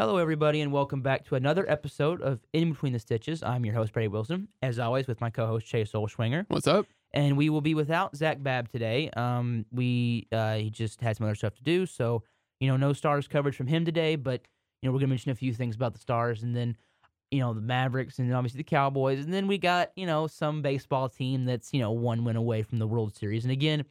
[0.00, 3.42] Hello, everybody, and welcome back to another episode of In Between the Stitches.
[3.42, 6.86] I'm your host, Brady Wilson, as always, with my co-host Chase Olschwanger, What's up?
[7.12, 9.10] and we will be without Zach Babb today.
[9.10, 12.22] Um, we uh, he just had some other stuff to do, so
[12.60, 14.16] you know, no stars coverage from him today.
[14.16, 14.40] But
[14.80, 16.78] you know, we're gonna mention a few things about the stars, and then
[17.30, 20.62] you know the Mavericks, and obviously the Cowboys, and then we got you know some
[20.62, 23.44] baseball team that's you know one win away from the World Series.
[23.44, 23.84] And again,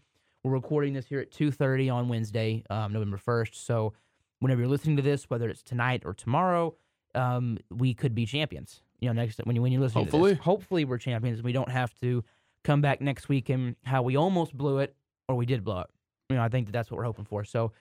[0.44, 3.64] we're recording this here at two thirty on Wednesday, um, November first.
[3.64, 3.94] So
[4.40, 6.76] whenever you're listening to this, whether it's tonight or tomorrow,
[7.16, 8.82] um, we could be champions.
[9.00, 10.32] You know, next when you when you listen Hopefully.
[10.32, 11.40] to this, hopefully we're champions.
[11.40, 12.24] and We don't have to
[12.64, 14.96] come back next week and how we almost blew it
[15.30, 15.88] or we did blow it.
[16.30, 17.44] You know, I think that that's what we're hoping for.
[17.46, 17.72] So,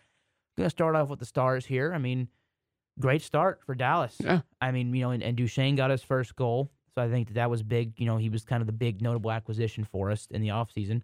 [0.56, 1.92] gonna start off with the stars here.
[1.92, 2.28] I mean,
[3.00, 4.16] great start for Dallas.
[4.20, 4.41] Yeah.
[4.61, 7.34] I mean, you know, and, and Duchene got his first goal, so I think that
[7.34, 7.95] that was big.
[7.98, 11.02] You know, he was kind of the big notable acquisition for us in the offseason.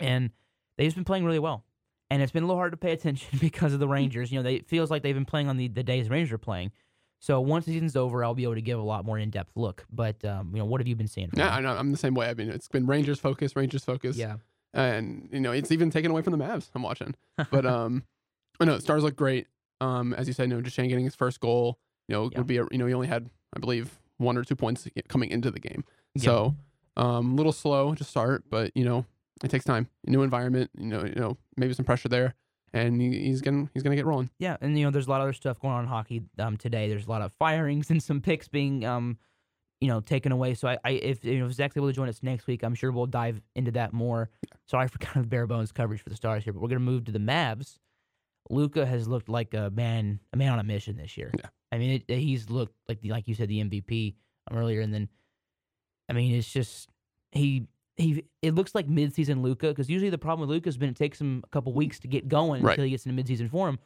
[0.00, 0.30] and
[0.76, 1.64] they've just been playing really well.
[2.10, 4.32] And it's been a little hard to pay attention because of the Rangers.
[4.32, 6.38] You know, they, it feels like they've been playing on the, the days Rangers are
[6.38, 6.72] playing.
[7.20, 9.52] So once the season's over, I'll be able to give a lot more in depth
[9.54, 9.84] look.
[9.92, 11.28] But um, you know, what have you been seeing?
[11.28, 11.54] From Yeah.
[11.54, 11.76] I know.
[11.76, 12.28] I'm the same way.
[12.28, 14.16] I mean, it's been Rangers focus, Rangers focus.
[14.16, 14.36] yeah,
[14.74, 17.14] And, you know, it's even taken away from the Mavs I'm watching.
[17.50, 18.04] But, um,
[18.58, 19.46] I know, stars look great.
[19.80, 22.38] Um, as you said, you know, getting his first goal, you know, Yeah.
[22.38, 25.30] would be, a, you know, he only had, I believe, one or two points coming
[25.30, 25.84] into the game.
[26.14, 26.22] Yeah.
[26.24, 26.56] So,
[26.96, 29.06] um, a little slow to start, but, you know,
[29.42, 29.88] it takes time.
[30.06, 32.34] New environment, you know, you know, maybe some pressure there.
[32.72, 34.30] And he, he's gonna he's gonna get rolling.
[34.38, 36.56] Yeah, and you know, there's a lot of other stuff going on in hockey um,
[36.56, 36.88] today.
[36.88, 39.18] There's a lot of firings and some picks being, um,
[39.80, 40.54] you know, taken away.
[40.54, 42.76] So I, I if you know if Zach's able to join us next week, I'm
[42.76, 44.30] sure we'll dive into that more.
[44.68, 47.06] Sorry for kind of bare bones coverage for the Stars here, but we're gonna move
[47.06, 47.78] to the Mavs.
[48.50, 51.30] Luka has looked like a man, a man on a mission this year.
[51.36, 51.46] Yeah.
[51.72, 54.14] I mean, it, he's looked like the, like you said the MVP
[54.52, 55.08] earlier, and then,
[56.08, 56.88] I mean, it's just
[57.32, 57.66] he
[58.00, 58.24] he.
[58.42, 61.20] It looks like midseason Luka because usually the problem with Luka has been it takes
[61.20, 62.72] him a couple weeks to get going Right.
[62.72, 63.78] until he gets into midseason form.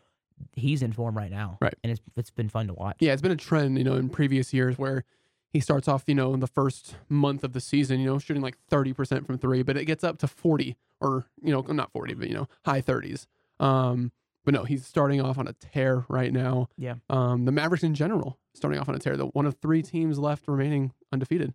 [0.55, 1.75] He's in form right now, Right.
[1.85, 2.97] And it's it's been fun to watch.
[3.01, 5.05] Yeah, it's been a trend, you know, in previous years where
[5.53, 8.43] he starts off, you know, in the first month of the season, you know, shooting
[8.43, 12.15] like 30% from three, but it gets up to 40 or, you know, not 40,
[12.15, 13.27] but, you know, high 30s.
[13.61, 14.11] Um,
[14.45, 16.69] but no, he's starting off on a tear right now.
[16.77, 16.95] Yeah.
[17.09, 19.17] Um, the Mavericks in general starting off on a tear.
[19.17, 21.55] The one of three teams left remaining undefeated.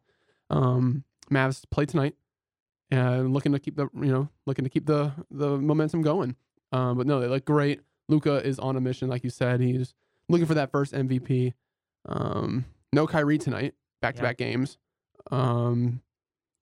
[0.49, 2.15] Um, Mavs play tonight
[2.91, 6.35] and looking to keep the, you know, looking to keep the the momentum going.
[6.71, 7.81] Um, but no, they look great.
[8.07, 9.59] Luka is on a mission, like you said.
[9.59, 9.93] He's
[10.29, 11.53] looking for that first MVP.
[12.07, 14.77] Um, no Kyrie tonight, back to back games.
[15.31, 16.01] Um,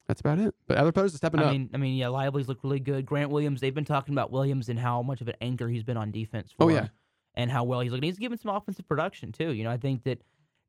[0.07, 0.55] that's about it.
[0.67, 1.51] But other players are stepping I up.
[1.51, 3.05] mean, I mean, yeah, Lively's looked really good.
[3.05, 5.97] Grant Williams, they've been talking about Williams and how much of an anchor he's been
[5.97, 6.51] on defense.
[6.51, 6.87] For Oh, yeah.
[7.35, 8.07] and how well he's looking.
[8.07, 9.51] He's given some offensive production too.
[9.53, 10.21] You know, I think that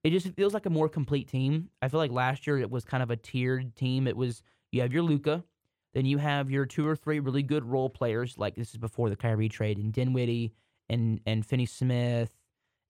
[0.05, 1.71] it just feels like a more complete team.
[1.83, 4.07] I feel like last year it was kind of a tiered team.
[4.07, 4.43] It was
[4.73, 5.45] you have your Luka,
[5.95, 8.37] then you have your two or three really good role players.
[8.39, 10.53] Like this is before the Kyrie trade, and Dinwiddie
[10.89, 12.31] and and Finney Smith,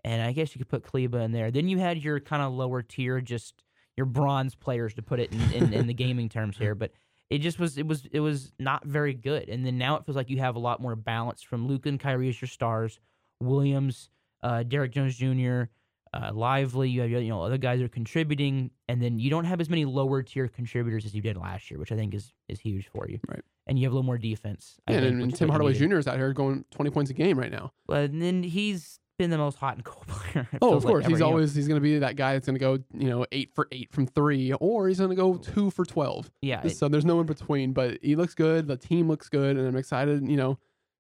[0.05, 1.51] and I guess you could put Kleber in there.
[1.51, 3.63] Then you had your kind of lower tier, just
[3.97, 6.93] your bronze players to put it in, in, in the gaming terms here, but.
[7.31, 7.77] It just was.
[7.77, 8.07] It was.
[8.11, 9.51] It was not very good.
[9.51, 12.01] And then now it feels like you have a lot more balance from Luka and
[12.01, 13.01] Kyrie as your stars.
[13.39, 14.09] Williams,
[14.43, 15.65] uh, Derrick Jones Jr.,
[16.15, 16.89] uh, Lively.
[16.91, 19.85] You have you know other guys are contributing, and then you don't have as many
[19.85, 23.09] lower tier contributors as you did last year, which I think is is huge for
[23.09, 23.19] you.
[23.29, 23.43] Right.
[23.67, 24.77] And you have a little more defense.
[24.89, 25.75] Yeah, think, and, and Tim Hardaway.
[25.75, 25.97] Jr.
[25.99, 27.73] is out here going 20 points a game right now.
[27.87, 30.49] But then he's been the most hot and cold player.
[30.63, 31.05] Oh, of course.
[31.05, 33.27] ever, he's always he's going to be that guy that's going to go, you know,
[33.33, 36.31] eight for eight from three, or he's going to go two for 12.
[36.41, 36.63] yeah.
[36.65, 37.73] it- so there's no in between.
[37.73, 38.69] But he looks good.
[38.69, 40.59] The team looks good, and I'm excited, you know,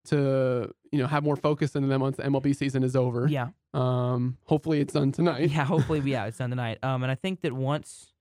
[0.08, 3.26] to you know have more focus in them once the MLB season is over.
[3.28, 3.48] yeah.
[3.74, 5.50] Um, hopefully it's done tonight.
[5.50, 6.78] Yeah, hopefully, yeah, it's done tonight.
[6.82, 8.12] Um, and I think that once,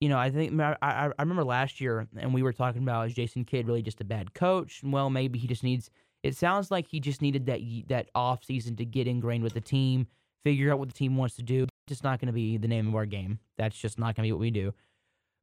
[0.00, 3.14] you know, I think I, I, remember last year, and we were talking about is
[3.14, 4.80] Jason Kidd really just a bad coach?
[4.82, 5.90] Well, maybe he just needs.
[6.22, 9.60] It sounds like he just needed that that off season to get ingrained with the
[9.60, 10.06] team,
[10.44, 11.66] figure out what the team wants to do.
[11.86, 13.38] Just not going to be the name of our game.
[13.58, 14.74] That's just not going to be what we do.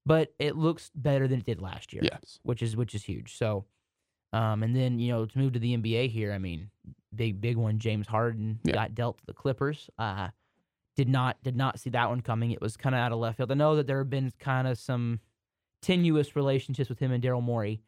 [0.06, 2.40] But it looks better than it did last year Yes.
[2.44, 3.36] which is which is huge.
[3.36, 3.66] So,
[4.34, 6.70] um, and then you know to move to the NBA here, I mean,
[7.16, 7.80] big big one.
[7.80, 8.74] James Harden Yeah.
[8.74, 9.90] got dealt to the Clippers.
[9.98, 10.30] Uh,
[10.96, 12.52] did not did not see that one coming.
[12.52, 13.52] It was kind of out of left field.
[13.52, 15.20] I know that there have been kind of some
[15.82, 17.82] tenuous relationships with him and Daryl Morey,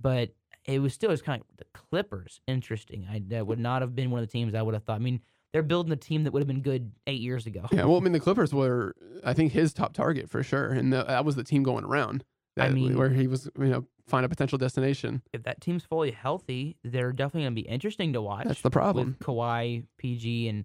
[0.00, 0.30] but
[0.64, 2.40] it was still just kind of the Clippers.
[2.46, 3.06] Interesting.
[3.10, 4.96] I that would not have been one of the teams I would have thought.
[4.96, 5.20] I mean,
[5.52, 7.64] they're building a team that would have been good eight years ago.
[7.72, 7.84] Yeah.
[7.84, 8.94] Well, I mean, the Clippers were,
[9.24, 12.24] I think, his top target for sure, and the, that was the team going around.
[12.58, 15.22] I mean- where he was, you know, find a potential destination.
[15.32, 18.46] if that team's fully healthy, they're definitely going to be interesting to watch.
[18.46, 19.16] That's the problem.
[19.18, 20.64] with Kawhi, PG, and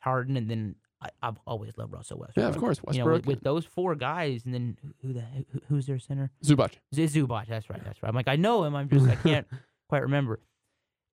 [0.00, 2.42] Harden, and then I, I've always loved Russell Westbrook.
[2.44, 3.26] Yeah, of course, You know, with, Westbrook.
[3.26, 6.30] with those four guys, and then who- who the who, who's their center?
[6.44, 6.74] Zubac.
[6.94, 7.46] Z- Zubac.
[7.48, 7.82] That's right.
[7.84, 8.08] That's right.
[8.08, 8.74] I'm like I know him.
[8.76, 9.46] I'm just I can't
[9.88, 10.40] quite remember.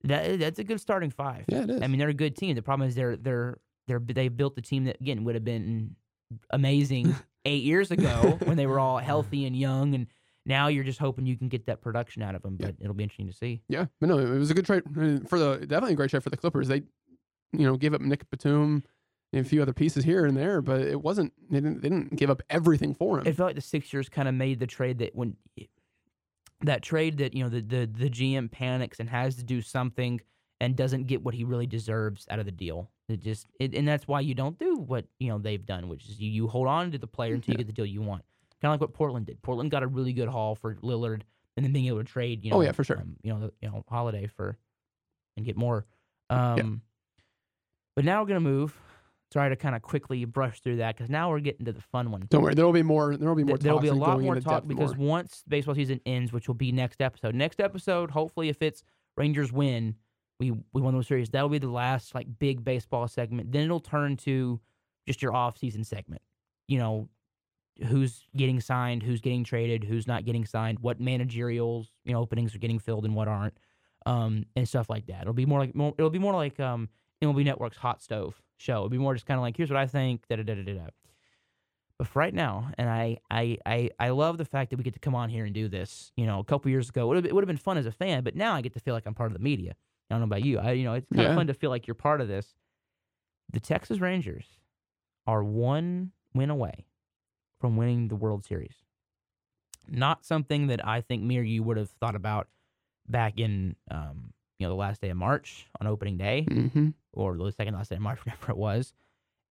[0.03, 1.45] That that's a good starting five.
[1.49, 1.81] Yeah, it is.
[1.81, 2.55] I mean, they're a good team.
[2.55, 5.95] The problem is they're they're they're they built the team that again would have been
[6.51, 7.15] amazing
[7.45, 10.07] eight years ago when they were all healthy and young, and
[10.50, 12.42] now you're just hoping you can get that production out of.
[12.44, 12.68] Yeah.
[12.68, 13.62] But it'll be interesting to see.
[13.69, 14.84] Yeah, but no, it was a good trade
[15.30, 16.68] for the definitely a great trade for the Clippers.
[16.68, 16.81] They,
[17.54, 18.84] you know, gave up Nick Batum
[19.31, 21.31] and a few other pieces here and there, but it wasn't.
[21.50, 21.81] They didn't.
[21.81, 23.28] They didn't give up everything for him.
[23.28, 25.38] It felt like the Sixers kind of made the trade that when
[26.62, 30.19] that trade that you know the the the GM panics and has to do something
[30.60, 32.90] and doesn't get what he really deserves out of the deal.
[33.07, 36.07] It just it, and that's why you don't do what you know they've done, which
[36.10, 38.24] is you, you hold on to the player until you get the deal you want.
[38.61, 39.41] Kind of like what Portland did.
[39.41, 41.21] Portland got a really good haul for Lillard,
[41.56, 42.44] and then being able to trade.
[42.44, 42.97] You know, Oh, yeah, for sure.
[42.97, 44.57] um, you know, the, you know, Holiday for
[45.38, 45.85] and get more.
[46.29, 46.81] Um,
[47.95, 48.77] But now we're gonna move.
[49.31, 52.09] Try to kind of quickly brush through that because now we're getting to the fun
[52.11, 52.25] one.
[52.29, 53.15] Don't worry, there will be more.
[53.15, 53.57] There will be more.
[53.57, 55.07] There'll be a lot more talk because more.
[55.07, 57.35] once baseball season ends, which will be next episode.
[57.35, 58.83] Next episode, hopefully, if it's
[59.17, 59.95] Rangers win,
[60.39, 61.29] we we won the series.
[61.29, 63.51] That'll be the last like big baseball segment.
[63.51, 64.59] Then it'll turn to
[65.07, 66.23] just your off season segment.
[66.67, 67.09] You know,
[67.87, 72.53] who's getting signed, who's getting traded, who's not getting signed, what managerials you know openings
[72.55, 73.57] are getting filled and what aren't,
[74.05, 75.21] um, and stuff like that.
[75.21, 76.89] It'll be more like more, it'll be more like um
[77.21, 78.77] MLB Network's Hot Stove show.
[78.77, 80.27] It'll be more just kind of like here's what I think.
[80.27, 80.87] Da da da da da.
[81.97, 84.93] But for right now, and I, I, I, I love the fact that we get
[84.93, 86.13] to come on here and do this.
[86.15, 87.85] You know, a couple years ago, it would have, it would have been fun as
[87.85, 89.75] a fan, but now I get to feel like I'm part of the media.
[90.09, 90.59] I don't know about you.
[90.59, 91.35] I, you know, it's kind of Yeah.
[91.35, 92.55] fun to feel like you're part of this.
[93.51, 94.45] The Texas Rangers
[95.27, 96.85] are one win away
[97.59, 98.75] from winning the World Series.
[99.88, 102.47] Not something that I think me or you would have thought about
[103.07, 106.94] back in, um, you know, the last day of March on opening day Mhm.
[107.13, 108.94] or the second last day of March, whatever it was.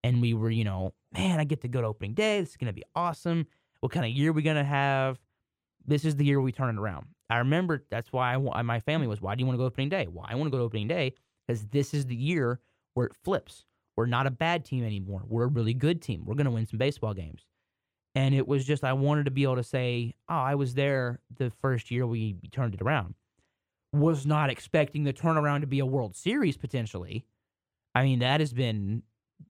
[0.05, 2.41] And we were, you know, man, I get to go to opening day.
[2.41, 3.47] This is going to be awesome.
[3.81, 5.19] What kind of year are we going to have?
[5.85, 7.07] This is the year we turn it around.
[7.31, 9.89] I remember that's why I, my family was, why do you want to go opening
[9.89, 10.07] day?
[10.07, 11.15] Why I want to go to opening day?
[11.47, 12.61] Because this is the year
[12.95, 13.65] where it flips.
[13.97, 15.23] We're not a bad team anymore.
[15.27, 16.25] We're a really good team.
[16.25, 17.45] We're going to win some baseball games.
[18.15, 21.21] And it was just, I wanted to be able to say, oh, I was there
[21.37, 23.15] the first year we turned it around.
[23.93, 27.25] Was not expecting the turnaround to be a World Series potentially.
[27.95, 29.03] I mean, that has been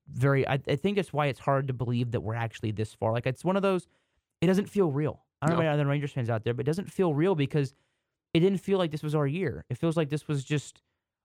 [0.08, 0.46] very.
[0.46, 3.12] I, I think that's why it's hard to believe that we're actually this far.
[3.12, 3.88] Like it's one of those.
[4.40, 5.24] It doesn't feel real.
[5.42, 5.68] I don't know No.
[5.68, 7.74] about other Rangers fans out there, but it doesn't feel real because
[8.32, 9.64] it didn't feel like this was our year.
[9.70, 10.82] It feels like this was just.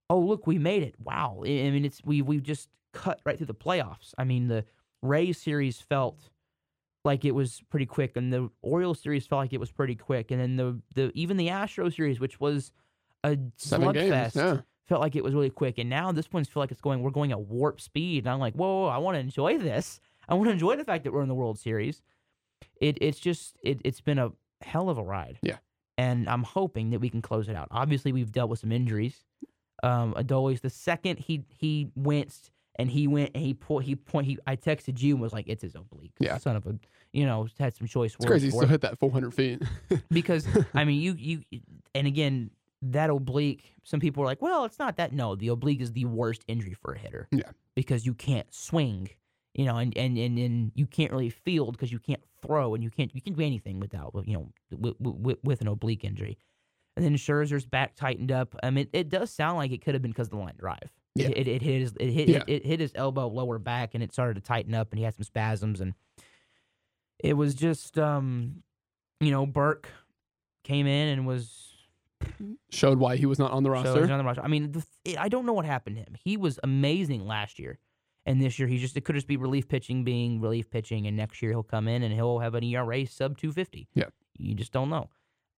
[0.10, 0.96] Oh look, we made it!
[1.00, 1.44] Wow.
[1.46, 4.14] I mean, it's we we just cut right through the playoffs.
[4.18, 4.66] I mean, the
[5.02, 6.30] Rays series felt
[7.06, 10.32] like it was pretty quick, and the Orioles series felt like it was pretty quick,
[10.32, 12.72] and then the the even the Astro series, which was
[13.24, 14.58] a slugfest Yeah.
[14.86, 15.78] felt like it was really quick.
[15.78, 18.26] And now this one's feel like it's going, we're going at warp speed.
[18.26, 20.02] And I'm like, whoa, whoa, I want to enjoy this.
[20.28, 22.02] I want to enjoy the fact that we're in the World Series.
[22.82, 25.40] It it's just it it's been a hell of a ride.
[25.42, 25.58] Yeah.
[25.98, 27.68] And I'm hoping that we can close it out.
[27.72, 29.24] Obviously, we've dealt with some injuries.
[29.84, 34.28] Um, Adolis, the second he he winced and he went and he pulled he point
[34.28, 36.14] he I texted you and was like, it's his oblique.
[36.20, 36.38] Yeah.
[36.38, 36.76] Son of a
[37.12, 38.48] you know, had some choice It's words crazy.
[38.48, 39.62] He still it hit that 400 feet.
[40.10, 41.62] because I mean, you you
[41.94, 43.74] and again that oblique.
[43.84, 45.14] Some people are like, well, it's not that.
[45.14, 47.28] No, the oblique is the worst injury for a hitter.
[47.32, 47.52] Yeah.
[47.76, 49.10] because you can't swing,
[49.54, 52.84] you know, and and and, and you can't really field because you can't throw and
[52.84, 56.38] you can't you can do anything without you know with, with, with an oblique injury.
[56.96, 58.56] And then Scherzer's back tightened up.
[58.62, 60.92] I mean, it does sound like it could have been because of the line drive.
[61.16, 61.28] Yeah.
[61.28, 62.38] It, it, it hit his it hit Yeah.
[62.48, 65.06] it, it hit his elbow lower back and it started to tighten up and he
[65.06, 65.94] had some spasms and
[67.20, 68.64] it was just um
[69.20, 69.90] you know Burke
[70.64, 71.70] came in and was
[72.72, 74.02] Showed why he was not on the roster.
[74.10, 74.42] on the roster.
[74.42, 76.16] I mean, the, th- I don't know what happened to him.
[76.24, 77.80] He was amazing last year,
[78.26, 81.18] and this year he just it could just be relief pitching being relief pitching, and
[81.18, 83.90] next year he'll come in and he'll have an ERA sub two fifty.
[83.94, 84.06] Yeah.
[84.38, 85.10] you just don't know.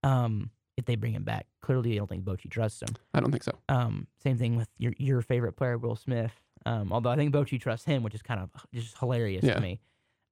[0.01, 2.89] Um, if they bring him back, clearly they don't think Bochy trusts him.
[3.13, 3.53] I don't think so.
[3.70, 6.34] Um, same thing with your your favorite player, Will Smith.
[6.65, 9.55] Um, although I think Bochy trusts him, which is kind of just hilarious Yeah.
[9.55, 9.79] to me.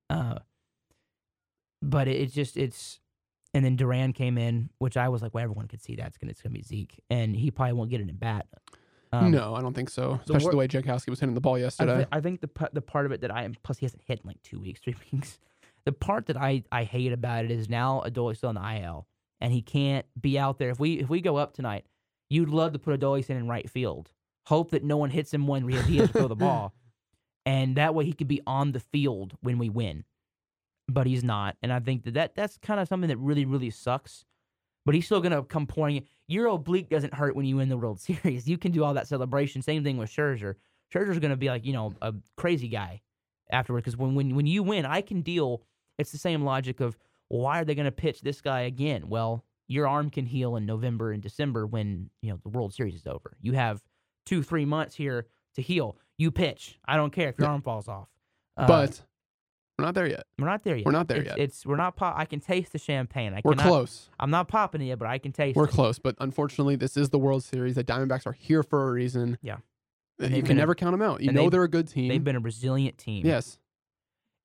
[0.10, 0.40] Uh,
[1.82, 3.00] but it, it's just it's,
[3.54, 6.18] and then Duran came in, which I was like, well, everyone could see that it's
[6.18, 8.48] gonna it's gonna be Zeke, and he probably won't get it in bat.
[9.12, 10.20] Um, no, I don't think so.
[10.24, 12.06] Especially we're- the way Jankowski was hitting the ball I, yesterday.
[12.12, 14.28] I think the the part of it that I am plus he hasn't hit in
[14.28, 15.40] like two weeks, three weeks.
[15.86, 19.06] The part that I, I hate about it is now Adolis still on the IL
[19.44, 20.70] and he can't be out there.
[20.70, 21.86] If we if we go up tonight,
[22.30, 24.12] you'd love to put Adolis in in right field.
[24.48, 26.74] Hope that no one hits him when he has to throw the ball,
[27.46, 30.06] and that way he could be on the field when we win.
[30.88, 33.70] But he's not, and I think that, that that's kind of something that really really
[33.70, 34.26] sucks.
[34.86, 35.98] But he's still gonna come pouring.
[35.98, 36.04] in.
[36.28, 38.48] Your oblique doesn't hurt when you win the World Series.
[38.48, 39.62] You can do all that celebration.
[39.62, 40.56] Same thing with Scherzer.
[40.94, 43.02] Scherzer's going to be like, you know, a crazy guy
[43.52, 45.64] afterward because when, when when you win, I can deal.
[46.00, 46.98] It's the same logic of
[47.42, 49.08] why are they going to pitch this guy again?
[49.08, 52.96] Well, your arm can heal in November and December when you know the World Series
[52.96, 53.38] is over.
[53.42, 53.82] You have
[54.26, 55.98] two three months here to heal.
[56.18, 56.80] You pitch.
[56.86, 57.54] I don't care if your Yeah.
[57.54, 58.08] arm falls off.
[58.56, 59.02] Uh, but
[59.80, 60.26] we're not there yet.
[60.38, 60.86] we're not there yet.
[60.86, 61.40] we're not there it's, yet.
[61.40, 61.96] It's we're not.
[61.96, 63.34] Pop- I can taste the champagne.
[63.34, 64.10] I We're cannot, close.
[64.20, 65.56] I'm not popping it yet, but I can taste.
[65.56, 65.72] We're it.
[65.72, 65.98] close.
[65.98, 67.74] But unfortunately, this is the World Series.
[67.76, 69.40] The Diamondbacks are here for a reason.
[69.42, 69.56] Yeah.
[70.22, 71.22] Uh, And You can been a- never count them out.
[71.22, 72.10] You know they're a good team.
[72.10, 73.26] They've been a resilient team.
[73.26, 73.58] yes.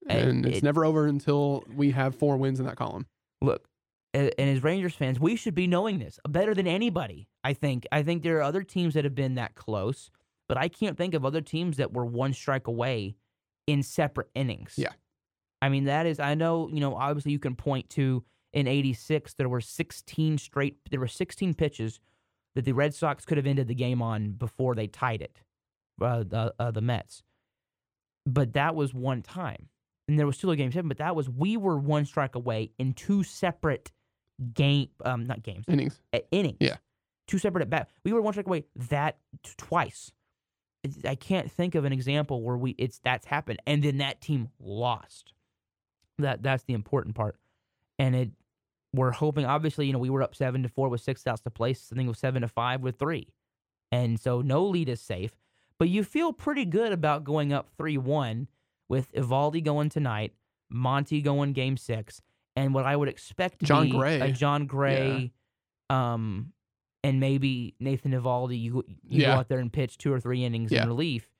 [0.06, 3.06] And And it's never over until we have four wins in that column.
[3.40, 3.68] look,
[4.14, 7.28] and as Rangers fans, we should be knowing this better than anybody.
[7.44, 7.86] I think.
[7.92, 10.10] I think there are other teams that have been that close,
[10.48, 13.16] but I can't think of other teams that were one strike away
[13.66, 14.74] in separate innings.
[14.76, 14.92] Yeah.
[15.60, 16.20] I mean, that is.
[16.20, 16.68] I know.
[16.72, 16.94] You know.
[16.94, 20.78] Obviously, you can point to in '86 there were 16 straight.
[20.90, 22.00] There were 16 pitches
[22.54, 25.42] that the Red Sox could have ended the game on before they tied it.
[26.00, 27.22] Uh, the uh, the Mets,
[28.24, 29.68] but that was one time
[30.08, 32.72] and there was still a game seven, but that was we were one strike away
[32.78, 33.92] in two separate
[34.54, 36.00] game, um, not games, Innings.
[36.12, 36.56] uh, innings.
[36.60, 36.76] Yeah.
[37.26, 37.88] two separate at bat.
[38.04, 40.10] We were one strike away that t- twice.
[41.04, 44.48] I can't think of an example where we it's that's happened, and then that team
[44.60, 45.32] lost.
[46.18, 47.36] That that's the important part,
[47.98, 48.30] and it.
[48.94, 51.50] We're hoping, obviously, you know, we were up seven to four with six outs to
[51.50, 51.90] place.
[51.92, 53.28] I think it was seven to five with three,
[53.92, 55.32] and so no lead is safe.
[55.78, 58.48] But you feel pretty good about going up three one
[58.88, 60.32] with Eovaldi going tonight,
[60.70, 62.20] Monty going game six,
[62.56, 64.20] and what I would expect to John be Gray.
[64.20, 65.32] a Jon Gray,
[65.90, 66.52] um,
[67.04, 68.60] and maybe Nathan Eovaldi.
[68.60, 69.34] You you Yeah.
[69.34, 70.82] go out there and pitch two or three innings Yeah.
[70.82, 71.30] in relief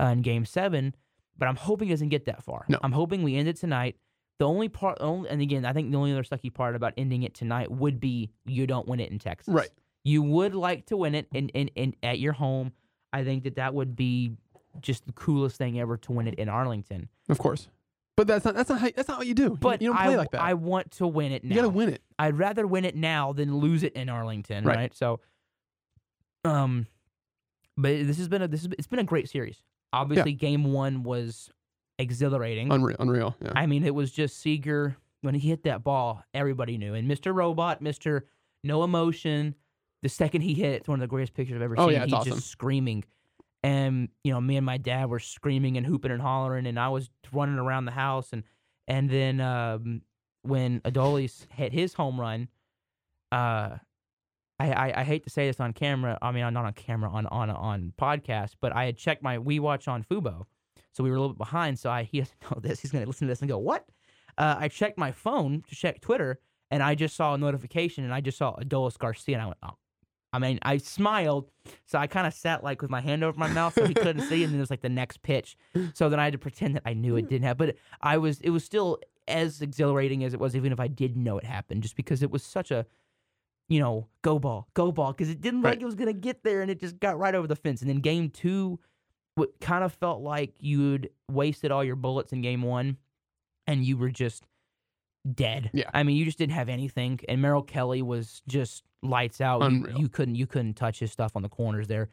[0.00, 0.94] uh, in game seven,
[1.36, 2.64] but I'm hoping it doesn't get that far.
[2.68, 2.78] No.
[2.82, 3.96] I'm hoping we end it tonight.
[4.38, 7.22] The only part, only, and again, I think the only other sucky part about ending
[7.22, 9.52] it tonight would be you don't win it in Texas.
[9.52, 9.68] Right.
[10.04, 12.72] You would like to win it in, in, in at your home.
[13.12, 14.32] I think that that would be
[14.80, 17.08] just the coolest thing ever to win it in Arlington.
[17.28, 17.68] Of course.
[18.16, 19.56] But that's not that's not how, that's not what you do.
[19.60, 20.40] But you, don't play I, like that.
[20.42, 21.48] I want to win it now.
[21.50, 22.02] you got to win it.
[22.18, 24.76] I'd rather win it now than lose it in Arlington, Right.
[24.76, 24.94] right?
[24.94, 25.20] So,
[26.44, 26.86] um,
[27.76, 29.62] but this has been a this has, it's been a great series.
[29.92, 31.50] Obviously, game one was
[31.98, 32.72] exhilarating.
[32.72, 32.96] Unreal.
[32.98, 33.36] Unreal.
[33.42, 33.52] Yeah.
[33.54, 36.94] I mean, it was just Seager when he hit that ball, everybody knew.
[36.94, 37.34] And Mr.
[37.34, 38.22] Robot, Mr.
[38.64, 39.54] No Emotion,
[40.02, 41.92] the second he hit, it's one of the greatest pictures I've ever Oh, seen.
[41.96, 42.32] yeah, it's He's awesome.
[42.34, 43.04] just screaming.
[43.62, 46.88] And, you know, me and my dad were screaming and hooping and hollering, and I
[46.88, 48.32] was running around the house.
[48.32, 48.42] And
[48.88, 50.02] and then um,
[50.42, 52.48] when Adolis hit his home run,
[53.30, 53.78] uh,
[54.58, 56.18] I, I, I hate to say this on camera.
[56.20, 58.52] I mean, not on camera, on on on podcast.
[58.60, 60.44] But I had checked my We Watch on Fubo,
[60.92, 61.78] so we were a little bit behind.
[61.78, 62.80] So I he doesn't know this.
[62.80, 63.86] He's gonna listen to this and go, "What?"
[64.38, 66.40] Uh, I checked my phone to check Twitter,
[66.70, 69.58] and I just saw a notification, and I just saw Adolis Garcia, and I went,
[69.62, 69.76] "Oh."
[70.32, 71.50] I mean, I smiled,
[71.86, 74.22] so I kind of sat like with my hand over my mouth so he couldn't
[74.22, 75.56] see, and then it was like the next pitch.
[75.94, 77.66] So then I had to pretend that I knew it didn't happen.
[77.66, 78.98] But I was, it was still
[79.28, 82.30] as exhilarating as it was, even if I didn't know it happened, just because it
[82.30, 82.86] was such a,
[83.68, 85.70] you know, go ball, go ball, because it didn't look Right.
[85.72, 87.82] like it was gonna get there, and it just got right over the fence.
[87.82, 88.80] And then game two,
[89.34, 92.96] what kind of felt like you'd wasted all your bullets in game one,
[93.66, 94.44] and you were just
[95.30, 95.70] dead.
[95.72, 95.90] Yeah.
[95.92, 99.70] I mean, you just didn't have anything, and Merrill Kelly was just lights out.
[99.70, 102.08] You, you couldn't, you couldn't touch his stuff on the corners there.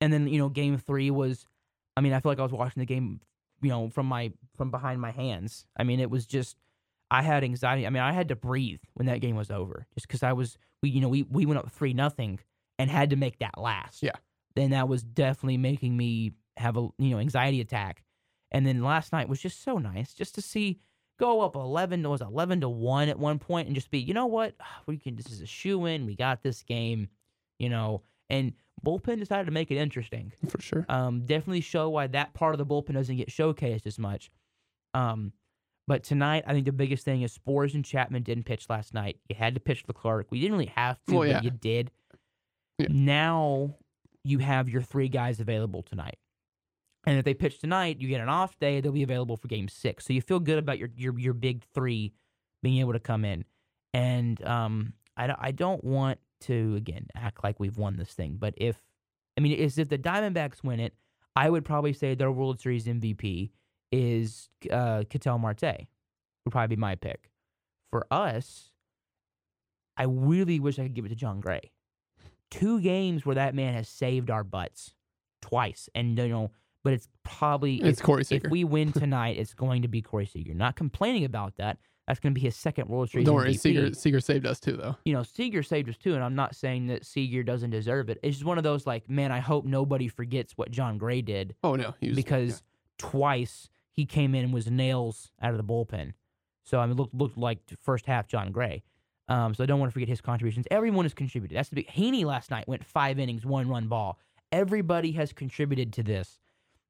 [0.00, 1.44] And then you know, game three was,
[1.96, 3.20] I mean, I feel like I was watching the game,
[3.60, 5.66] you know, from my from behind my hands.
[5.76, 6.56] I mean, it was just.
[7.12, 7.88] I had anxiety.
[7.88, 10.56] I mean, I had to breathe when that game was over, just because I was
[10.80, 12.38] we you know we we went up three nothing
[12.78, 14.02] and had to make that last.
[14.02, 14.12] Yeah.
[14.54, 18.04] Then that was definitely making me have a you know anxiety attack.
[18.52, 20.78] And then last night was just so nice, just to see
[21.20, 24.26] go up eleven was eleven to one at one point and just be you know
[24.26, 24.54] what
[24.86, 27.08] we can this is a shoe in we got this game,
[27.58, 28.02] you know.
[28.28, 28.52] And
[28.86, 30.86] bullpen decided to make it interesting For sure.
[30.88, 34.30] um, definitely show why that part of the bullpen doesn't get showcased as much.
[34.94, 35.32] Um,
[35.88, 39.18] but tonight, I think the biggest thing is Sborz and Chapman didn't pitch last night.
[39.28, 40.28] You had to pitch for Clark.
[40.30, 41.90] We didn't really have to, Well, but you did.
[42.78, 42.86] Yeah.
[42.90, 43.74] Now
[44.22, 46.18] you have your three guys available tonight.
[47.06, 49.68] And if they pitch tonight, you get an off day, they'll be available for game
[49.68, 50.06] six.
[50.06, 52.12] So you feel good about your your, your big three
[52.62, 53.44] being able to come in.
[53.94, 58.36] And um, I, I don't want to, again, act like we've won this thing.
[58.38, 58.76] But if,
[59.36, 60.94] I mean, is if the Diamondbacks win it,
[61.36, 63.50] I would probably say their World Series MVP
[63.92, 65.86] is uh, Ketel Marte.
[66.44, 67.30] Would probably be my pick.
[67.90, 68.70] For us,
[69.96, 71.72] I really wish I could give it to Jon Gray.
[72.50, 74.94] Two games where that man has saved our butts
[75.42, 76.50] twice, and you know,
[76.82, 80.26] but it's probably It's if- Corey if we win tonight, it's going to be Corey
[80.26, 80.54] Seager.
[80.54, 81.78] Not complaining about that.
[82.06, 84.58] That's going to be his second World Series Don't worry, MVP Seager, Seager saved us
[84.58, 84.96] too, though.
[85.04, 88.18] you know, Seager saved us too, and I'm not saying that Seager doesn't deserve it.
[88.24, 91.54] It's just one of those like, man, I hope nobody forgets what Jon Gray did
[91.62, 92.62] Oh no, he was because
[92.98, 96.14] twice he came in and was nails out of the bullpen.
[96.64, 98.82] So I mean, looked looked like first half Jon Gray.
[99.28, 100.66] Um, so I don't want to forget his contributions.
[100.70, 101.56] Everyone has contributed.
[101.56, 101.86] That's the big.
[101.88, 104.18] Heaney last night went five innings, one run ball.
[104.50, 106.40] Everybody has contributed to this,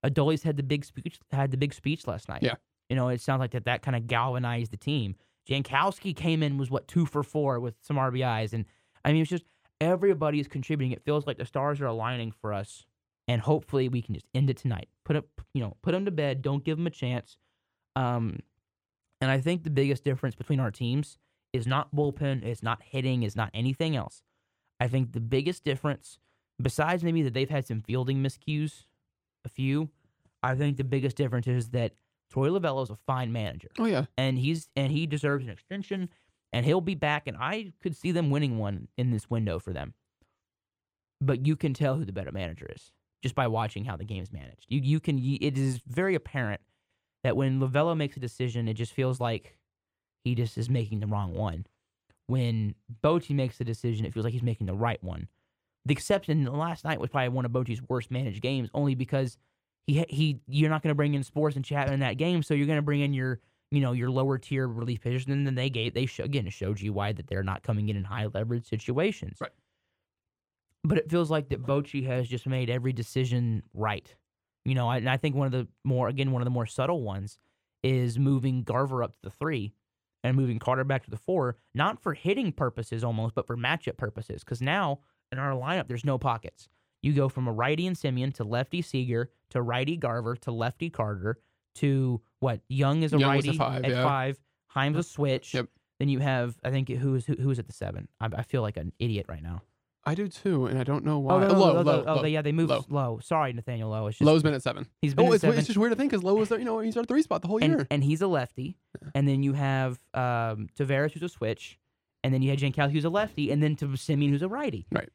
[0.05, 2.43] Adolis had the big speech had the big speech last night.
[2.43, 2.55] Yeah.
[2.89, 5.15] You know, it sounds like that that kind of galvanized the team.
[5.49, 8.65] Jankowski came in was what two for four with some RBIs, and
[9.05, 9.45] I mean it's just
[9.81, 10.93] everybody is contributing.
[10.93, 12.87] It feels like the stars are aligning for us,
[13.29, 14.89] and hopefully we can just end it tonight.
[15.05, 16.43] Put up, you know, put them to bed.
[16.43, 17.37] Don't give them a chance.
[17.97, 18.41] Um,
[19.21, 21.19] and I think the biggest difference between our teams
[21.53, 24.23] is not bullpen, it's not hitting, it's not anything else.
[24.79, 26.19] I think the biggest difference,
[26.61, 28.87] besides maybe that they've had some fielding miscues,
[29.45, 29.89] a few,
[30.43, 31.93] I think the biggest difference is that
[32.33, 36.09] Torey Lovullo is a fine manager, Oh yeah, and he's and he deserves an extension,
[36.53, 39.73] and he'll be back, and I could see them winning one in this window for
[39.73, 39.95] them.
[41.21, 42.93] But you can tell who the better manager is
[43.23, 44.67] just by watching how the game's managed.
[44.69, 46.61] You you can it is very apparent
[47.23, 49.59] that when Lavello makes a decision, it just feels like
[50.25, 51.67] he just is making the wrong one.
[52.27, 55.29] When Bochy makes a decision, it feels like he's making the right one.
[55.87, 59.39] The exception last night was probably one of Bochy's worst managed games, only because
[59.87, 62.55] he he you're not going to bring in Sborz and Chapman in that game, so
[62.55, 65.55] you're going to bring in your you know your lower tier relief pitchers, and then
[65.55, 68.27] they gave they show, again showed you why that they're not coming in in high
[68.27, 69.39] leverage situations.
[69.41, 69.51] Right.
[70.85, 74.15] But it feels like that Bochy has just made every decision right.
[74.65, 76.67] You know, I, and I think one of the more again one of the more
[76.67, 77.39] subtle ones
[77.83, 79.73] is moving Garver up to the three
[80.23, 83.97] and moving Carter back to the four, not for hitting purposes almost, but for matchup
[83.97, 84.45] purposes.
[84.45, 85.01] Because now
[85.33, 86.69] in our lineup, there's no pockets.
[87.03, 90.91] You go from a righty and Semien to lefty Seager to righty Garver to lefty
[90.91, 91.39] Carter
[91.77, 94.05] to what Young is a Young was a righty five, at yeah.
[94.05, 95.55] five, Heim's a switch.
[95.55, 95.69] Yep.
[95.99, 98.09] Then you have I think who is who, who is at the seven?
[98.21, 99.63] I, I feel like an idiot right now.
[100.03, 101.35] I do too, and I don't know why.
[101.35, 102.25] Oh, no, no, low, low, oh, low.
[102.25, 102.85] yeah, they moved low.
[102.89, 103.19] low.
[103.23, 104.07] Sorry, Nathaniel Lowe.
[104.07, 104.87] It's just, Lowe's been at seven.
[105.03, 105.59] he's been Oh, at it's, seven.
[105.59, 107.43] it's just weird to think because Lowe was, the- you know, he's our three spot
[107.43, 107.87] the whole and, year.
[107.91, 108.79] and he's a lefty.
[109.15, 111.79] And then you have um, Taveras, who's a switch.
[112.23, 113.51] And then you had Jankowski, who's a lefty.
[113.51, 114.87] And then to Semien, who's a righty.
[114.93, 115.09] Right.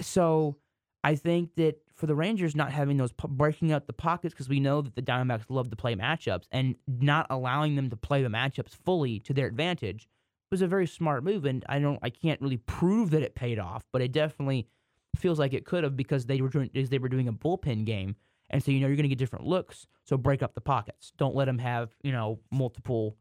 [0.00, 0.56] So
[1.02, 4.60] I think that for the Rangers not having those breaking up the pockets because we
[4.60, 8.28] know that the Diamondbacks love to play matchups and not allowing them to play the
[8.28, 10.08] matchups fully to their advantage
[10.50, 11.44] was a very smart move.
[11.44, 14.66] And I don't, I can't really prove that it paid off, but it definitely
[15.16, 18.16] feels like it could have because they were doing they were doing a bullpen game.
[18.48, 19.86] And so you know you're going to get different looks.
[20.04, 21.12] So break up the pockets.
[21.16, 23.16] Don't let them have you know multiple,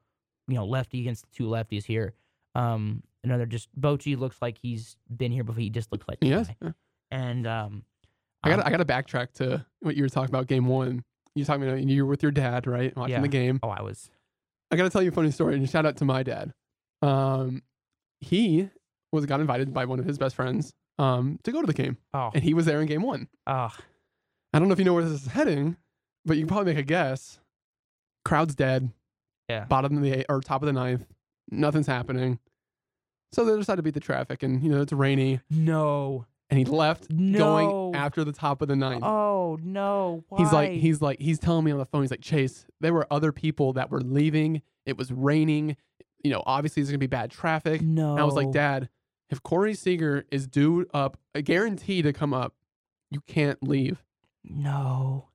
[0.47, 2.13] you know lefty against two lefties here.
[2.55, 5.61] Um, another just Bochy looks like he's been here before.
[5.61, 6.47] He just looks like Yes.
[6.61, 6.71] yeah.
[7.11, 7.83] And um,
[8.43, 11.03] I got I got to backtrack to what you were talking about game one.
[11.35, 12.95] You talking about you were with your dad, right?
[12.95, 13.21] Watching Yeah.
[13.21, 13.59] the game.
[13.63, 14.09] oh I was
[14.71, 16.53] I got to tell you a funny story and shout out to my dad.
[17.01, 17.63] Um,
[18.21, 18.69] he
[19.11, 21.97] was got invited by one of his best friends um to go to the game,
[22.13, 23.27] oh and he was there in game one.
[23.47, 23.73] oh
[24.53, 25.77] I don't know if you know where this is heading,
[26.25, 27.39] but you can probably make a guess.
[28.25, 28.91] Crowd's dead.
[29.47, 29.65] Yeah.
[29.65, 31.05] Bottom of the eight, or top of the ninth.
[31.51, 32.39] Nothing's happening.
[33.31, 36.65] So they decided to beat the traffic, and you know it's rainy, no and he
[36.65, 37.37] left No.
[37.37, 39.03] going after the top of the ninth.
[39.03, 40.37] oh no Why?
[40.39, 42.01] He's like, he's like, he's telling me on the phone.
[42.01, 44.61] He's like, Chase, there were other people that were leaving.
[44.85, 45.77] It was raining.
[46.23, 47.81] You know, obviously there's gonna be bad traffic.
[47.81, 48.11] no.
[48.11, 48.89] And I was like, Dad,
[49.29, 52.55] if Corey Seager is due up, a guarantee to come up,
[53.11, 54.03] you can't leave.
[54.43, 55.25] no.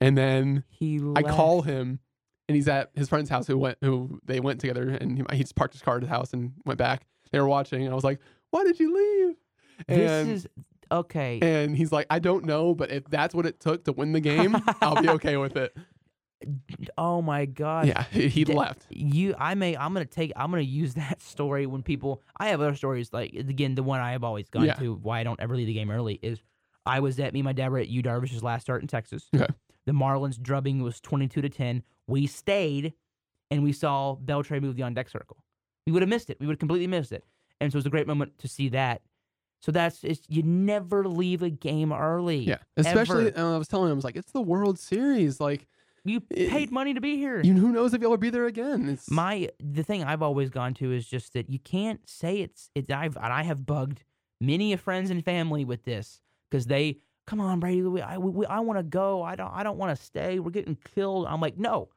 [0.00, 2.00] And then He I call him,
[2.48, 3.46] and he's at his friend's house.
[3.46, 3.78] Who went?
[3.80, 6.52] Who they went together, and he, he just parked his car at his house and
[6.66, 7.06] went back.
[7.34, 7.82] They were watching.
[7.82, 8.20] And I was like,
[8.50, 9.36] Why did you leave?
[9.88, 10.46] And, this is
[10.92, 11.38] okay.
[11.42, 14.20] and he's like, I don't know, but if that's what it took to win the
[14.20, 15.76] game, I'll be okay with it.
[16.98, 17.86] oh my god.
[17.86, 18.86] Yeah, he, left.
[18.90, 22.60] you i may i'm gonna take i'm gonna use that story when people i have
[22.60, 24.74] other stories like again the one i have always gone Yeah.
[24.74, 26.40] to why i don't ever leave the game early is
[26.84, 29.26] i was at me and my dad were at u darvish's last start in texas
[29.34, 29.46] Okay.
[29.86, 32.92] the marlins drubbing was 22 to 10 we stayed
[33.50, 35.38] and we saw Beltre move the on deck circle
[35.86, 36.38] we would have missed it.
[36.40, 37.24] We would have completely missed it.
[37.60, 39.02] And so it was a great moment to see that.
[39.60, 42.38] So that's it's, you never leave a game early.
[42.40, 45.40] Yeah, especially uh, I was telling him, I was like, it's the World Series.
[45.40, 45.66] Like,
[46.04, 47.40] you it- paid money to be here.
[47.40, 48.88] You, who knows if you'll ever be there again?
[48.90, 52.70] It's my the thing I've always gone to is just that you can't say it's
[52.74, 54.04] it's I've and I have bugged
[54.38, 56.20] many of friends and family with this
[56.50, 59.22] because they come on Brady we, I we, I want to go.
[59.22, 60.40] I don't I don't want to stay.
[60.40, 61.26] We're getting killed.
[61.26, 61.88] I'm like no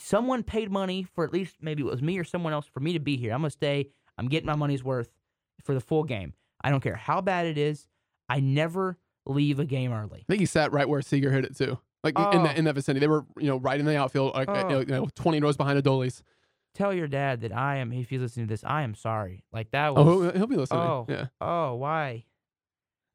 [0.00, 2.92] someone paid money for at least maybe it was me or someone else for me
[2.94, 5.10] to be here I'm gonna stay I'm getting my money's worth
[5.64, 7.86] for the full game I don't care how bad it is
[8.28, 11.56] I never leave a game early I think he sat right where Seager hit it
[11.56, 12.42] too, like in Oh.
[12.44, 13.00] that in that vicinity.
[13.00, 14.78] They were, you know, right in the outfield, like, Oh.
[14.80, 16.22] you know, twenty rows behind Adolis.
[16.74, 19.70] tell your dad that I am if he's listening to this I am sorry like
[19.72, 20.80] that oh, was Oh, he'll, he'll be listening.
[20.80, 21.06] Oh.
[21.08, 22.24] Yeah, Oh, why?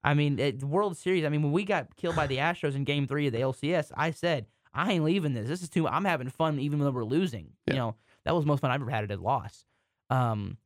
[0.04, 1.24] I mean, it, the World Series.
[1.26, 3.92] I mean, when we got killed by the Astros in Game Three of the LCS,
[3.96, 5.48] I said I ain't leaving this.
[5.48, 5.88] This is too.
[5.88, 7.52] I'm having fun, even though we're losing.
[7.68, 7.74] Yeah.
[7.74, 9.66] You know, that was the most fun I've ever had at a loss.
[10.10, 10.58] Um.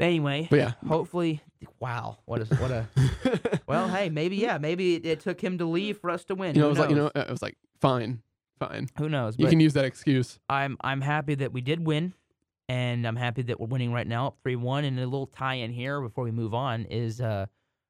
[0.00, 0.72] Anyway, but yeah.
[0.86, 1.40] hopefully,
[1.80, 2.86] wow, what is what a
[3.66, 3.88] well.
[3.88, 6.54] Hey, maybe yeah, maybe it, it took him to leave for us to win.
[6.54, 8.22] you know, Who it was like you know, it was like fine,
[8.60, 8.88] fine.
[8.98, 9.34] Who knows?
[9.38, 10.38] You can use that excuse.
[10.48, 12.14] I'm I'm happy that we did win,
[12.68, 14.84] and I'm happy that we're winning right now, three one.
[14.84, 17.46] And a little tie in here before we move on is uh,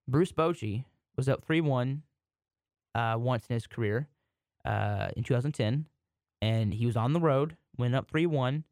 [0.07, 0.85] Bruce Bochy
[1.17, 2.05] was up three one
[2.95, 4.09] uh, once in his career
[4.65, 5.87] uh, in 2010,
[6.43, 8.65] and he was on the road, went up three one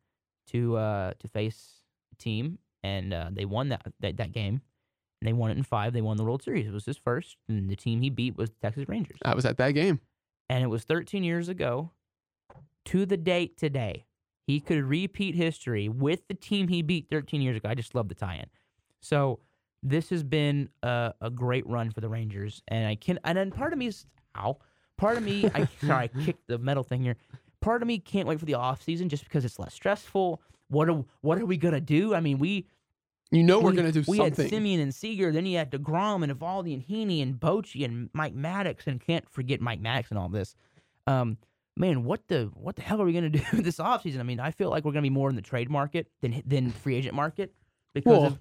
[0.48, 1.80] to uh, to face
[2.12, 4.60] a team, and uh, they won that, that that game.
[5.22, 5.94] And they won it in five.
[5.94, 6.66] They won the World Series.
[6.66, 9.46] It was his first, and the team he beat was the Texas Rangers I was
[9.46, 10.00] at that game.
[10.50, 11.90] and it was 13 years ago
[12.86, 14.04] to the date today.
[14.46, 17.68] He could repeat history with the team he beat 13 years ago.
[17.68, 18.46] I just love the tie-in.
[19.00, 19.40] So
[19.82, 23.18] this has been a, a great run for the Rangers, and I can.
[23.24, 24.58] And then part of me is, ow,
[24.96, 27.16] part of me, I sorry, I kicked the metal thing here.
[27.60, 30.40] Part of me can't wait for the off season just because it's less stressful.
[30.68, 32.14] What are what are we gonna do?
[32.14, 32.66] I mean, we
[33.30, 34.34] You know we're we- gonna do we something.
[34.36, 37.84] We had Semien and Seager, then you had DeGrom and Eovaldi and Heaney and Bochy
[37.84, 40.54] and Mike Maddux, and can't forget Mike Maddux and all this.
[41.06, 41.38] Um,
[41.76, 44.20] man, what the what the hell are we gonna do this offseason?
[44.20, 46.70] I mean, I feel like we're gonna be more in the trade market than than
[46.70, 47.52] free agent market
[47.94, 48.38] because Well, of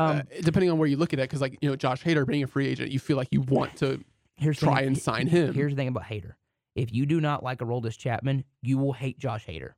[0.00, 2.24] um, uh, depending on where you look at it, because like you know Josh Hader
[2.26, 4.02] being a free agent, you feel like you want to
[4.38, 5.54] here's try thing- and sign him.
[5.54, 6.34] Here's the thing about Hader:
[6.74, 9.72] if you do not like Aroldis Chapman, you will hate Josh Hader.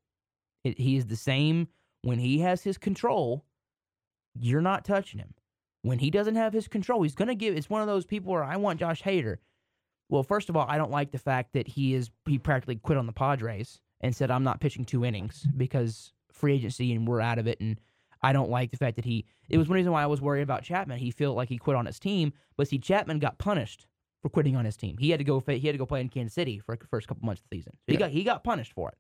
[0.65, 1.69] It, he is the same
[2.03, 3.45] when he has his control.
[4.35, 5.35] You're not touching him.
[5.83, 7.57] When he doesn't have his control, he's gonna give.
[7.57, 9.39] It's one of those people where I want Josh Hader.
[10.09, 12.99] Well, first of all, I don't like the fact that he is he practically quit
[12.99, 17.21] on the Padres and said I'm not pitching two innings because free agency and we're
[17.21, 17.61] out of it.
[17.61, 17.79] And
[18.23, 19.25] I don't like the fact that he.
[19.49, 20.99] It was one reason why I was worried about Chapman.
[20.99, 23.87] He felt like he quit on his team, but see, Chapman got punished
[24.23, 24.97] for quitting on his team.
[24.99, 25.43] He had to go.
[25.47, 27.57] He had to go play in Kansas City for the first couple months of the
[27.59, 27.73] season.
[27.77, 27.99] So he Yeah.
[28.01, 28.99] got he got punished for it.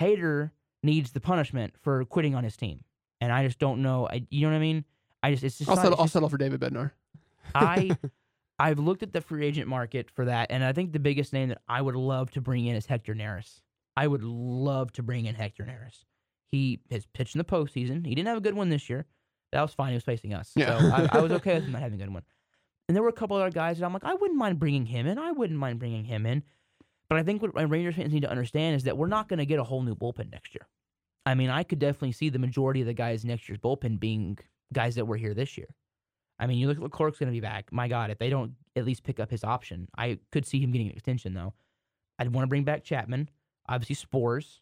[0.00, 0.50] Hader
[0.82, 2.84] needs the punishment for quitting on his team,
[3.20, 4.06] and I just don't know.
[4.08, 4.84] I you know what I mean?
[5.22, 5.92] I just it's just I'll not- settle.
[5.94, 6.92] it's I'll just- settle for David Bednar.
[7.54, 7.96] I
[8.58, 11.48] I've looked at the free agent market for that, and I think the biggest name
[11.50, 13.60] that I would love to bring in is Hector Neris.
[13.96, 16.04] I would love to bring in Hector Neris.
[16.52, 18.06] He has pitched in the postseason.
[18.06, 19.06] He didn't have a good one this year.
[19.52, 19.88] That was fine.
[19.90, 20.78] He was facing us, Yeah.
[20.78, 22.22] so I, I was okay with him not having a good one.
[22.88, 25.06] And there were a couple other guys that I'm like, I wouldn't mind bringing him
[25.06, 25.18] in.
[25.18, 26.42] I wouldn't mind bringing him in.
[27.08, 29.38] But I think what my Rangers fans need to understand is that we're not going
[29.38, 30.66] to get a whole new bullpen next year.
[31.24, 34.38] I mean, I could definitely see the majority of the guys next year's bullpen being
[34.72, 35.68] guys that were here this year.
[36.38, 37.72] I mean, you look at Leclerc's going to be back.
[37.72, 40.70] My God, if they don't at least pick up his option, I could see him
[40.70, 41.54] getting an extension though.
[42.18, 43.30] I'd want to bring back Chapman,
[43.68, 44.60] obviously Sborz,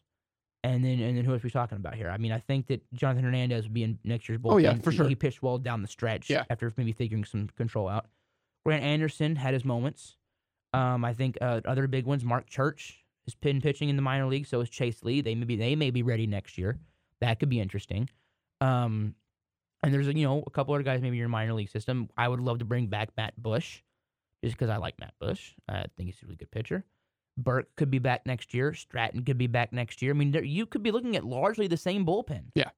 [0.63, 2.09] and then and then who else are we talking about here?
[2.09, 4.53] I mean, I think that Jonathan Hernandez would be in next year's bullpen.
[4.53, 5.07] Oh, yeah, for He- sure.
[5.09, 6.43] He pitched well down the stretch Yeah.
[6.49, 8.07] after maybe figuring some control out.
[8.65, 10.17] Grant Anderson had his moments.
[10.73, 12.25] Um, I think uh, other big ones.
[12.25, 14.47] Marc Church is pin pitching in the minor league.
[14.47, 15.21] So is Chase Lee.
[15.21, 16.79] They may be they may be ready next year.
[17.21, 18.09] That could be interesting.
[18.61, 19.15] Um,
[19.83, 22.09] and there's a, you know a couple other guys maybe in your minor league system.
[22.17, 23.81] I would love to bring back Matt Bush,
[24.43, 25.53] just because I like Matt Bush.
[25.69, 26.83] I think he's a really good pitcher.
[27.37, 28.73] Burke could be back next year.
[28.73, 30.11] Stratton could be back next year.
[30.11, 32.45] I mean, there, you could be looking at largely the same bullpen.
[32.55, 32.69] Yeah.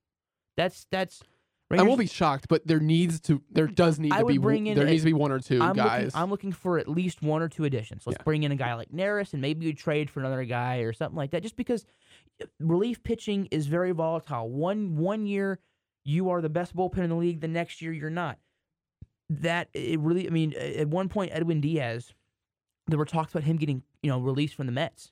[0.55, 1.23] that's that's.
[1.69, 3.41] I won't be shocked, but there needs to.
[3.51, 4.37] There does need I to be.
[4.37, 6.05] bring in there a- needs to be one or 2 I'm guys.
[6.05, 8.07] Looking, I'm looking for at least one or two additions.
[8.07, 8.23] Let's Yeah.
[8.23, 11.17] bring in a guy like Neris and maybe you trade for another guy or something
[11.17, 11.43] like that.
[11.43, 11.85] Just because
[12.59, 14.49] relief pitching is very volatile.
[14.49, 15.59] One one year
[16.05, 18.37] you are the best bullpen in the league, the next year you're not.
[19.29, 22.13] That it really, I mean, at one point Edwin Diaz,
[22.87, 25.11] there were talks about him getting you know released from the Mets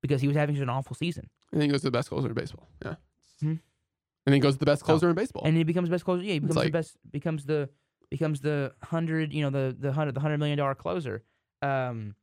[0.00, 2.28] because he was having such an awful season, I think he was the best closer
[2.28, 2.66] in baseball.
[2.82, 2.94] Yeah.
[3.40, 3.54] Hmm.
[4.26, 5.44] And then he goes to the best closer in baseball.
[5.46, 6.22] and he becomes the best closer.
[6.22, 6.96] Yeah, he becomes like- the best.
[7.12, 7.68] Becomes the
[8.10, 9.32] becomes the hundred.
[9.32, 11.22] You know the the hundred the hundred million dollar closer.
[11.62, 12.14] Um,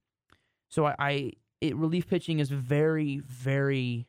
[0.69, 4.07] so I, I it relief pitching is very very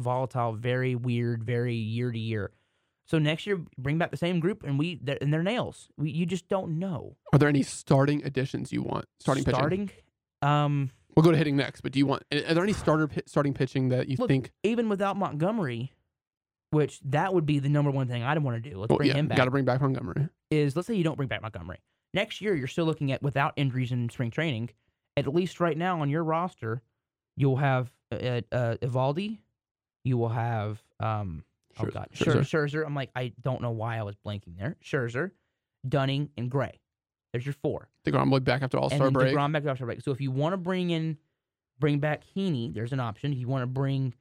[0.00, 2.50] volatile, very weird, very year to year.
[3.06, 5.88] So next year, bring back the same group, and we they're, and they're nails.
[5.98, 7.16] We, you just don't know.
[7.34, 9.04] Are there any starting additions you want?
[9.20, 9.58] Starting pitching.
[9.58, 9.90] starting.
[10.40, 12.24] Um, We'll go to hitting next, but do you want?
[12.32, 14.50] Are there any starter starting pitching that you Look, think?
[14.64, 15.92] even without Montgomery,
[16.74, 18.78] which that would be the number one thing I'd want to do.
[18.78, 19.38] Let's Well, bring yeah, him back.
[19.38, 20.28] got to bring back Montgomery.
[20.50, 21.78] is let's say you don't bring back Montgomery.
[22.12, 24.70] Next year, you're still looking at without injuries in spring training.
[25.16, 26.82] At least right now on your roster,
[27.36, 29.38] you'll have uh, uh, Eovaldi,
[30.04, 31.44] you will have um,
[31.78, 32.40] oh god, Scherzer.
[32.40, 32.86] Scherzer.
[32.86, 34.76] I'm like I don't know why I was blanking there.
[34.84, 35.30] Scherzer,
[35.88, 36.80] Dunning, and Gray.
[37.32, 37.88] There's your four.
[38.06, 39.34] Degrom will be back after All Star break.
[39.34, 40.00] DeGrom back after All-Star break.
[40.02, 41.16] So if you want to bring in,
[41.80, 43.32] bring back Heaney, there's an option.
[43.32, 44.14] If you want to bring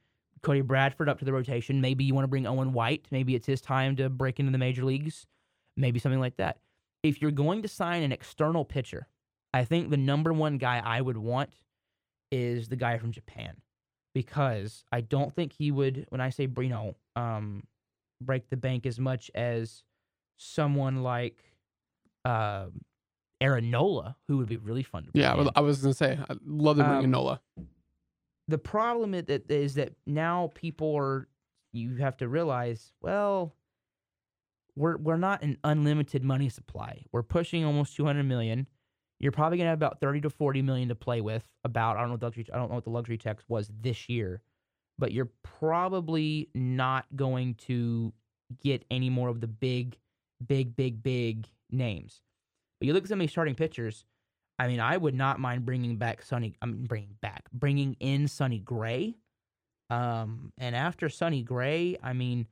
[0.43, 3.07] Cody Bradford up to the rotation, maybe you want to bring Owen White.
[3.11, 5.25] Maybe it's his time to break into the major leagues.
[5.75, 6.59] Maybe something like that.
[7.01, 9.07] If you're going to sign an external pitcher,
[9.53, 11.49] I think the number one guy I would want
[12.31, 13.57] is the guy from Japan,
[14.13, 16.05] because I don't think he would.
[16.09, 17.63] When I say you know, um,
[18.21, 19.83] break the bank as much as
[20.37, 21.37] someone like.
[22.25, 22.81] Um,
[23.41, 25.49] Aaron Nola, who would be really fun to bring yeah, in.
[25.53, 27.41] I was gonna say I'd love to bring in Um, Nola.
[28.47, 31.27] The problem is that is that now people are
[31.71, 33.55] you have to realize well
[34.75, 37.03] we're we're not an unlimited money supply.
[37.11, 38.67] We're pushing almost 200 million.
[39.19, 42.01] You're probably going to have about 30 to 40 million to play with about i
[42.01, 44.41] don't know the luxury i don't know what the luxury tax was this year
[44.97, 48.13] but you're probably not going to
[48.61, 49.97] get any more of the big
[50.45, 52.21] big big big names.
[52.79, 54.05] But you look at some of these starting pitchers
[54.59, 56.55] I mean, I would not mind bringing back Sonny.
[56.61, 59.15] I mean, bringing back, bringing in Sonny Gray.
[59.89, 62.47] Um, and after Sonny Gray, I mean,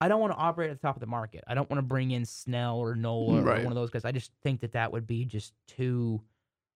[0.00, 1.42] I don't want to operate at the top of the market.
[1.46, 3.60] I don't want to bring in Snell or Nola Right.
[3.60, 4.04] or one of those guys.
[4.04, 6.20] I just think that that would be just too,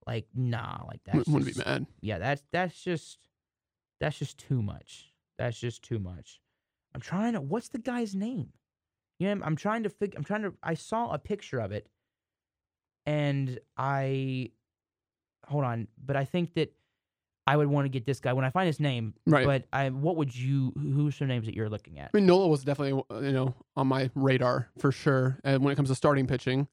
[0.07, 1.17] like, nah, like that.
[1.29, 1.87] Wouldn't be mad.
[2.01, 3.19] Yeah, that's that's just
[4.01, 5.13] that's just too much.
[5.39, 6.41] That's just too much.
[6.95, 7.41] I'm trying to.
[7.43, 8.53] What's the guy's name?
[9.19, 10.17] You know, I'm, I'm trying to figure.
[10.19, 10.55] I'm trying to.
[10.63, 11.87] I saw a picture of it,
[13.07, 14.51] and I
[15.47, 16.73] hold on, but I think that
[17.47, 19.15] I would want to get this guy when I find his name.
[19.27, 19.45] Right.
[19.45, 20.73] But I, what would you?
[20.77, 22.11] Who's the names that you're looking at?
[22.15, 25.39] I mean, Nola was definitely uh, you know on my radar for sure.
[25.43, 26.69] And when it comes to starting pitching,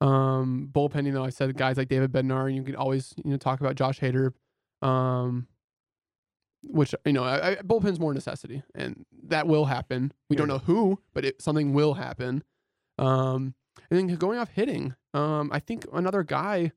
[0.00, 2.46] um, bullpen, you know, I said guys like David Bednar.
[2.46, 4.32] And you could always you know talk about Josh Hader,
[4.82, 5.48] um,
[6.62, 10.12] which you know, I, I, bullpen's more necessity, and that will happen.
[10.28, 12.44] We don't know who, but it, something will happen.
[12.98, 13.54] Um,
[13.90, 16.72] and then going off hitting, um, I think another guy,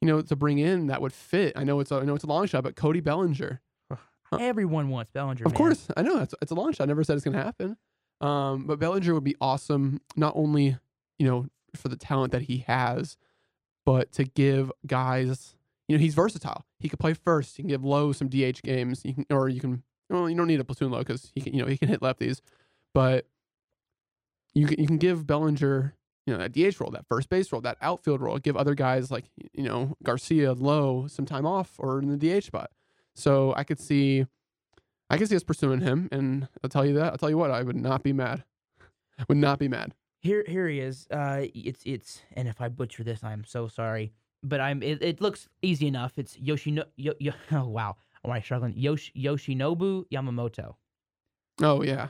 [0.00, 1.52] you know, to bring in that would fit.
[1.56, 3.60] I know it's a, I know it's a long shot, but Cody Bellinger.
[3.90, 4.38] Huh.
[4.40, 5.44] Everyone wants Bellinger.
[5.44, 5.56] Of man.
[5.56, 6.84] course, I know it's it's a long shot.
[6.84, 7.76] I never said it's gonna happen.
[8.20, 10.76] Um, but Bellinger would be awesome, not only
[11.18, 13.16] you know for the talent that he has,
[13.84, 15.54] but to give guys,
[15.88, 16.64] you know, he's versatile.
[16.80, 17.56] He could play first.
[17.56, 19.02] He can give Lowe some DH games.
[19.04, 19.82] You can, or you can.
[20.10, 22.00] Well, you don't need a platoon Lowe because he can, you know, he can hit
[22.00, 22.40] lefties,
[22.94, 23.26] but
[24.54, 25.94] you can you can give Bellinger,
[26.26, 28.38] you know, that DH role, that first base role, that outfield role.
[28.38, 32.44] Give other guys like you know Garcia, Lowe some time off or in the DH
[32.44, 32.70] spot.
[33.14, 34.26] So I could see,
[35.08, 37.12] I could see us pursuing him, and I'll tell you that.
[37.12, 38.44] I'll tell you what, I would not be mad.
[39.28, 39.94] would not be mad.
[40.20, 41.06] Here, here he is.
[41.10, 44.12] Uh, it's it's, and if I butcher this, I'm so sorry.
[44.42, 44.82] But I'm.
[44.82, 46.18] It, it looks easy enough.
[46.18, 46.84] It's Yoshino.
[46.96, 48.74] Yo, yo, oh wow, am I struggling?
[48.76, 50.74] Yosh, Yoshinobu Yamamoto.
[51.62, 52.08] Oh yeah,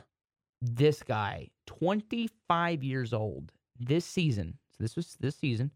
[0.61, 4.57] This guy, 25 years old, this season.
[4.71, 5.71] So this was this season,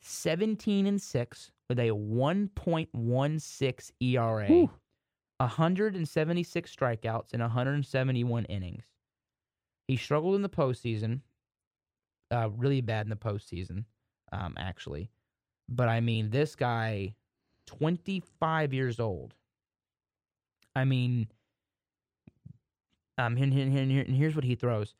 [0.00, 4.70] 17 and six with a 1.16 ERA, Whew.
[5.38, 8.84] 176 strikeouts in 171 innings.
[9.86, 11.20] He struggled in the postseason,
[12.30, 13.84] uh, really bad in the postseason,
[14.32, 15.10] um, actually.
[15.68, 17.14] But I mean, this guy,
[17.66, 19.34] 25 years old.
[20.74, 21.28] I mean,
[23.18, 24.94] um, and, and, and, and here's what he throws.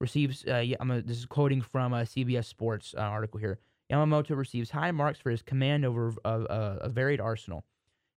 [0.00, 3.58] Receives, uh, I'm a, this is quoting from a CBS Sports uh, article here.
[3.90, 7.64] Yamamoto receives high marks for his command over a, a, a varied arsenal.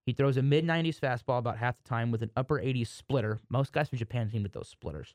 [0.05, 3.39] He throws a mid 90s fastball about half the time with an upper 80s splitter.
[3.49, 5.13] Most guys from Japan seem with those splitters,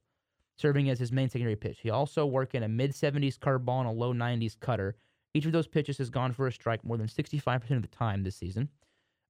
[0.57, 1.81] serving as his main secondary pitch.
[1.81, 4.95] He also worked in a mid 70s curveball and a low 90s cutter.
[5.35, 8.23] Each of those pitches has gone for a strike more than 65% of the time
[8.23, 8.69] this season.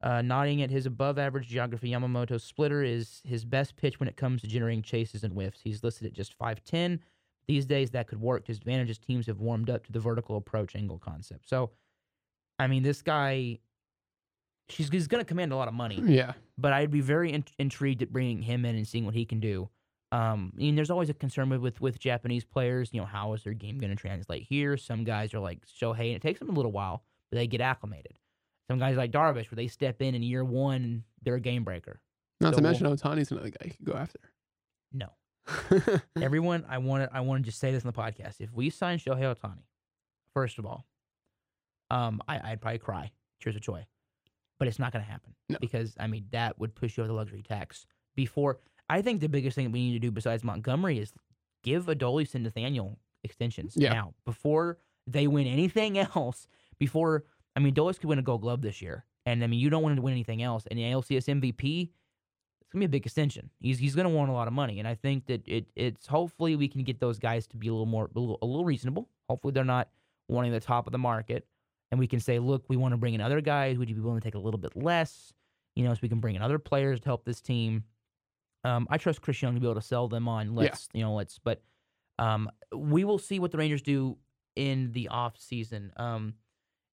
[0.03, 4.19] Uh, nodding at his above average geography, Yamamoto's splitter is his best pitch when it
[4.19, 5.63] comes to generating chases and whiffs.
[5.65, 6.99] He's listed at just 5'10.
[7.47, 10.01] These days, that could work to his advantage as teams have warmed up to the
[10.01, 11.49] vertical approach angle concept.
[11.49, 11.71] So,
[12.59, 13.59] I mean, this guy,
[14.69, 16.33] she's, he's going to command a lot of money, yeah.
[16.57, 19.41] but I'd be very in- intrigued at bringing him in and seeing what he can
[19.41, 19.69] do.
[20.13, 22.91] Um, I mean, there's always a concern with, with, with Japanese players.
[22.93, 24.77] You know, how is their game going to translate here?
[24.77, 27.61] Some guys are like Shohei, and it takes them a little while, but they get
[27.61, 28.19] acclimated.
[28.71, 32.01] Some guys like Darvish, where they step in in year one, they're a game breaker.
[32.41, 34.21] Not So to we'll- mention Ohtani's another guy you could go after.
[34.93, 35.09] No,
[36.21, 38.41] everyone, I want to I want to just say this in the podcast.
[38.41, 39.65] If we sign Shohei Ohtani,
[40.33, 40.87] first of all,
[41.91, 43.87] um, I, I'd probably cry tears of joy,
[44.59, 45.59] but it's not going to happen No.
[45.61, 47.87] because I mean that would push you over the luxury tax.
[48.17, 51.13] Before, I think the biggest thing that we need to do besides Montgomery is
[51.63, 53.93] give Adolis and Nathaniel extensions Yeah.
[53.93, 56.47] now before they win anything else.
[56.79, 57.25] Before
[57.57, 59.83] I mean, Adolis could win a Gold Glove this year, and I mean you don't
[59.83, 60.65] want to win anything else.
[60.71, 61.91] And the ALCS MVP,
[62.75, 63.51] gonna be a big extension.
[63.61, 66.57] He's he's gonna want a lot of money, and I think that it it's hopefully
[66.57, 69.09] we can get those guys to be a little more a little, a little reasonable.
[69.29, 69.89] Hopefully they're not
[70.29, 71.47] wanting the top of the market,
[71.91, 73.79] and we can say, look, we want to bring in other guys.
[73.79, 75.33] Would you be willing to take a little bit less?
[75.77, 77.85] You know, so we can bring in other players to help this team.
[78.65, 80.55] Um, I trust Chris Young to be able to sell them on.
[80.55, 81.39] Let's you know, let's.
[81.39, 81.63] But
[82.19, 84.17] um, we will see what the Rangers do
[84.57, 85.93] in the off season.
[85.97, 86.35] Um,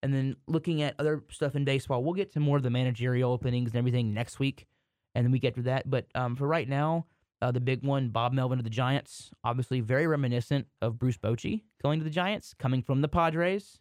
[0.03, 3.31] and then looking at other stuff in baseball, we'll get to more of the managerial
[3.31, 4.67] openings and everything next week,
[5.15, 5.89] and then we get to that.
[5.89, 7.05] But um, for right now,
[7.41, 11.63] uh, the big one, Bob Melvin to the Giants, obviously very reminiscent of Bruce Bochy
[11.81, 13.79] going to the Giants, coming from the Padres,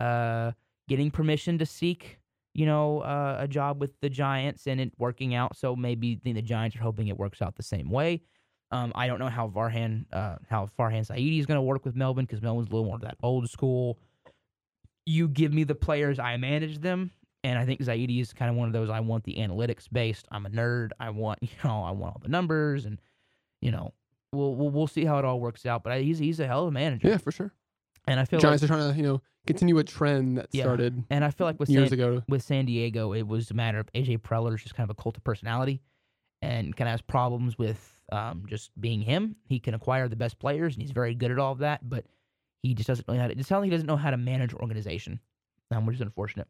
[0.00, 0.52] uh,
[0.88, 2.18] getting permission to seek
[2.54, 5.56] you know, uh, a job with the Giants and it working out.
[5.56, 8.22] So maybe the, the Giants are hoping it works out the same way.
[8.70, 11.94] Um, I don't know how Varhan, uh, how Farhan Zaidi is going to work with
[11.94, 13.98] Melvin because Melvin's a little more of that old school.
[15.04, 17.10] You give me the players, I manage them,
[17.44, 18.88] and I think Zaidi is kind of one of those.
[18.90, 20.26] I want the analytics based.
[20.30, 20.90] I'm a nerd.
[21.00, 23.00] I want you know, I want all the numbers, and
[23.60, 23.92] you know,
[24.32, 25.82] we'll we'll, we'll see how it all works out.
[25.82, 27.08] But I, he's he's a hell of a manager.
[27.08, 27.52] Yeah, for sure.
[28.06, 30.62] and I feel Giants like, are trying to you know continue a trend that Yeah.
[30.62, 32.22] started and I feel like with years San, ago.
[32.28, 35.16] with San Diego, it was a matter of AJ Preller's just kind of a cult
[35.16, 35.80] of personality,
[36.40, 39.34] and kind of has problems with um, just being him.
[39.48, 42.04] He can acquire the best players, and he's very good at all of that, but
[42.62, 43.32] he just doesn't know how to.
[43.36, 45.18] It sounds like he doesn't know how to manage an organization,
[45.72, 46.46] um, which is unfortunate.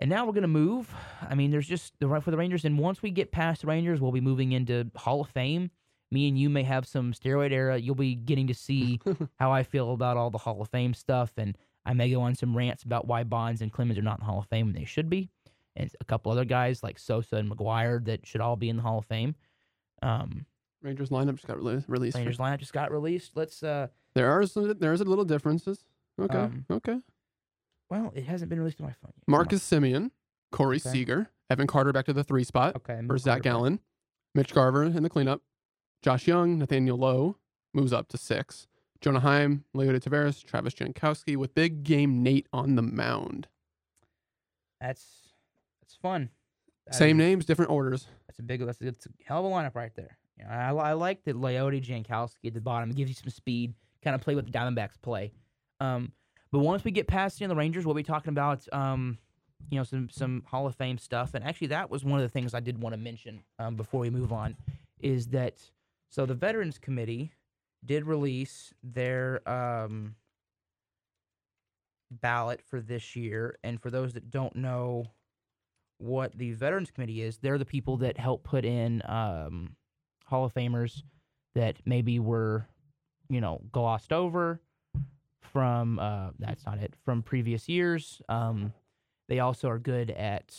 [0.00, 0.92] And now we're gonna move.
[1.22, 3.68] I mean, there's just the right for the Rangers, and once we get past the
[3.68, 5.70] Rangers, we'll be moving into Hall of Fame.
[6.10, 7.76] Me and you may have some steroid era.
[7.78, 9.00] You'll be getting to see
[9.38, 12.34] how I feel about all the Hall of Fame stuff, and I may go on
[12.34, 14.74] some rants about why Bonds and Clemens are not in the Hall of Fame when
[14.74, 15.30] they should be,
[15.76, 18.82] and a couple other guys like Sosa and McGwire that should all be in the
[18.82, 19.34] Hall of Fame.
[20.02, 20.44] Um,
[20.82, 21.88] Rangers lineup just got released.
[21.88, 22.16] released.
[22.16, 23.36] Rangers lineup just got released.
[23.36, 23.62] Let's.
[23.62, 25.84] uh There are some, there's a little differences.
[26.20, 26.98] Okay, Um, okay.
[27.94, 29.28] Well, it hasn't been released on my phone yet.
[29.28, 30.10] Marcus Semien,
[30.50, 30.90] Corey Okay.
[30.90, 32.74] Seager, Evan Carter back to the three spot.
[32.76, 33.00] Okay.
[33.06, 33.42] for Zach.
[33.42, 33.78] Gallen,
[34.34, 35.42] Mitch Garver in the cleanup,
[36.02, 37.36] Josh Jung, Nathaniel Lowe
[37.72, 38.66] moves up to six,
[39.00, 43.46] Jonah Heim, Leody Taveras, Travis Jankowski with big game Nate on the mound.
[44.80, 45.04] That's
[45.80, 46.30] that's fun.
[46.86, 48.06] That Same is- names, different orders.
[48.26, 48.64] That's a big.
[48.66, 50.18] That's a, that's a hell of a lineup right there.
[50.38, 52.90] You know, I, I like that Leody Jankowski at the bottom.
[52.90, 53.72] It gives you some speed.
[54.02, 55.32] Kind of play what the Diamondbacks play.
[55.80, 56.12] Um,
[56.54, 59.18] but once we get past you know, the Rangers, we'll be talking about um,
[59.70, 61.34] you know, some some Hall of Fame stuff.
[61.34, 63.98] And actually, that was one of the things I did want to mention um, before
[63.98, 64.56] we move on,
[65.00, 65.58] is that
[66.10, 67.32] so the Veterans Committee
[67.84, 70.14] did release their um,
[72.12, 73.58] ballot for this year.
[73.64, 75.06] And for those that don't know
[75.98, 79.74] what the Veterans Committee is, they're the people that help put in um,
[80.26, 81.02] Hall of Famers
[81.56, 82.68] that maybe were,
[83.28, 84.60] you know, glossed over
[85.52, 88.20] from, uh, that's not it, from previous years.
[88.28, 88.72] Um,
[89.28, 90.54] they also are good at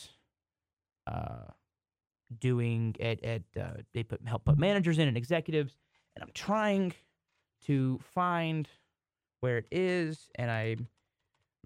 [1.08, 1.52] uh,
[2.39, 5.78] doing, at, at uh, they put help put managers in and executives.
[6.15, 6.93] And I'm trying
[7.65, 8.67] to find
[9.41, 10.88] where it is, and I, I'm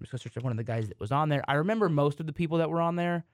[0.00, 1.42] just gonna search one of the guys that was on there.
[1.46, 3.24] I remember most of the people that were on there,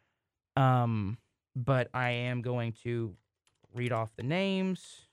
[0.57, 1.19] um,
[1.55, 3.15] but I am going to
[3.75, 5.06] read off the names,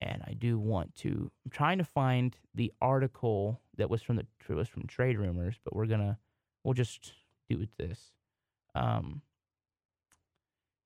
[0.00, 1.30] and I do want to.
[1.44, 5.56] I'm trying to find the article that was from the it was from Trade Rumors,
[5.64, 6.18] but we're gonna
[6.64, 7.12] we'll just
[7.48, 8.12] do it this.
[8.74, 9.22] Um,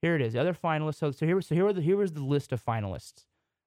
[0.01, 0.33] here it is.
[0.33, 0.97] The other finalists.
[0.97, 3.25] So so here was so here were the here was the list of finalists.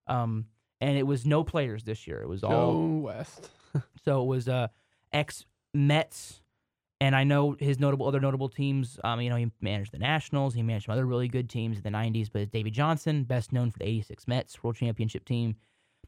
[0.08, 0.46] Um,
[0.82, 2.22] and it was no players this year.
[2.22, 3.50] It was all Joe West.
[4.04, 4.68] so it was uh,
[5.12, 6.42] ex Mets,
[7.02, 9.00] and I know his notable other notable teams.
[9.04, 10.54] Um, you know, he managed the Nationals.
[10.54, 12.30] He managed some other really good teams in the '90s.
[12.32, 15.56] But Davey Johnson, best known for the '86 Mets World Championship team.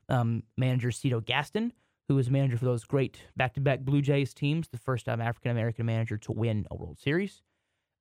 [0.10, 1.74] Um, manager Cito Gaston,
[2.08, 5.86] who was manager for those great back-to-back Blue Jays teams, the first um, African American
[5.86, 7.42] manager to win a World Series.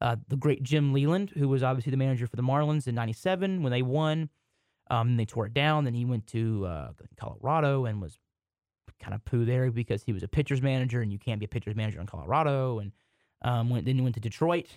[0.00, 3.62] Uh, the great Jim Leyland, who was obviously the manager for the Marlins in '97
[3.62, 4.30] when they won.
[4.88, 5.82] Um, they tore it down.
[5.82, 8.18] Then he went to uh, Colorado and was
[9.00, 11.48] kind of poo there because he was a pitcher's manager, and you can't be a
[11.48, 12.78] pitcher's manager in Colorado.
[12.78, 12.92] And
[13.42, 14.68] um, went then he went to Detroit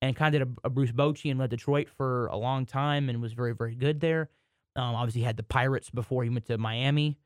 [0.00, 3.08] and kind of did a, a Bruce Bochy and led Detroit for a long time
[3.08, 4.30] and was very very good there.
[4.76, 7.18] Um, obviously had the Pirates before he went to Miami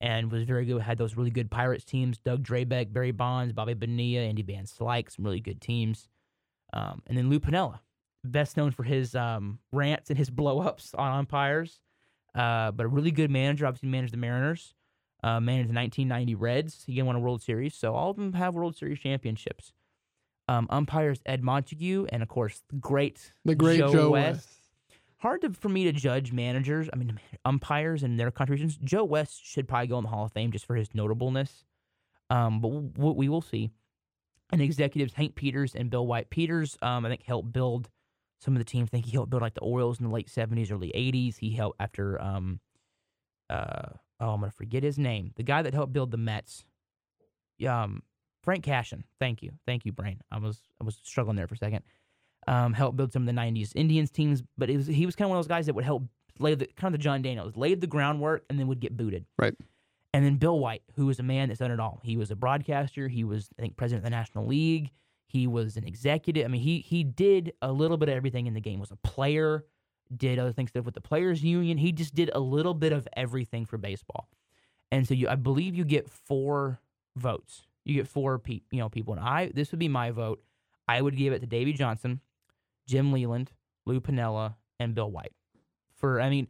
[0.00, 0.80] and was very good.
[0.80, 5.10] Had those really good Pirates teams: Doug Drabek, Barry Bonds, Bobby Bonilla, Andy Van Slyke,
[5.10, 6.08] some really good teams.
[6.72, 7.80] Um, and then Lou Piniella,
[8.24, 11.80] best known for his um, rants and his blow-ups on umpires,
[12.34, 13.66] uh, but a really good manager.
[13.66, 14.74] Obviously managed the Mariners
[15.22, 16.84] uh, managed the 1990 Reds.
[16.86, 19.72] He won a World Series, so all of them have World Series championships.
[20.48, 24.34] Um, umpires Ed Montague and of course the great The great Joe, Joe, West.
[24.34, 24.48] West.
[25.18, 26.88] Hard to, for me to judge managers.
[26.92, 28.76] I mean umpires and their contributions.
[28.82, 31.64] Joe West should probably go in the Hall of Fame just for his notableness.
[32.30, 33.70] Um, but w- we will see.
[34.52, 37.88] And executives Hank Peters and Bill White Peters, um, I think helped build
[38.40, 38.88] some of the teams.
[38.88, 41.38] I think he helped build like the Orioles in the late 70s, early 80s.
[41.38, 42.58] He helped after um,
[43.48, 43.90] uh,
[44.20, 45.32] oh, I'm gonna forget his name.
[45.36, 46.64] The guy that helped build the Mets.
[47.66, 48.02] Um,
[48.42, 49.04] Frank Cashen.
[49.18, 50.20] Thank you, thank you, Brain.
[50.30, 51.82] I was I was struggling there for a second.
[52.48, 55.26] Um, helped build some of the '90s Indians teams, but it was he was kind
[55.26, 56.04] of one of those guys that would help
[56.38, 59.26] lay the kind of the Jon Daniels, laid the groundwork, and then would get booted.
[59.38, 59.54] Right.
[60.12, 62.00] And then Bill White, who was a man that's done it all.
[62.02, 63.06] He was a broadcaster.
[63.06, 64.90] He was, I think, president of the National League.
[65.26, 66.44] He was an executive.
[66.44, 68.80] I mean, he he did a little bit of everything in the game.
[68.80, 69.64] Was a player,
[70.14, 71.78] did other things with the players' union.
[71.78, 74.28] He just did a little bit of everything for baseball.
[74.90, 76.80] And so you, I believe you get four
[77.16, 77.62] votes.
[77.84, 79.14] You get four pe- you know people.
[79.14, 80.42] And I, this would be my vote.
[80.88, 82.20] I would give it to Davey Johnson,
[82.86, 83.52] Jim Leyland,
[83.86, 85.32] Lou Piniella, and Bill White.
[85.96, 86.48] For I mean,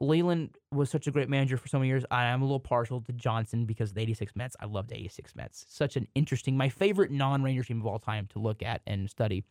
[0.00, 2.04] Leyland was such a great manager for so many years.
[2.10, 4.56] I am a little partial to Johnson because the 86 Mets.
[4.58, 5.64] I loved 86 Mets.
[5.68, 9.44] Such an interesting, my favorite non-Ranger team of all time to look at and study.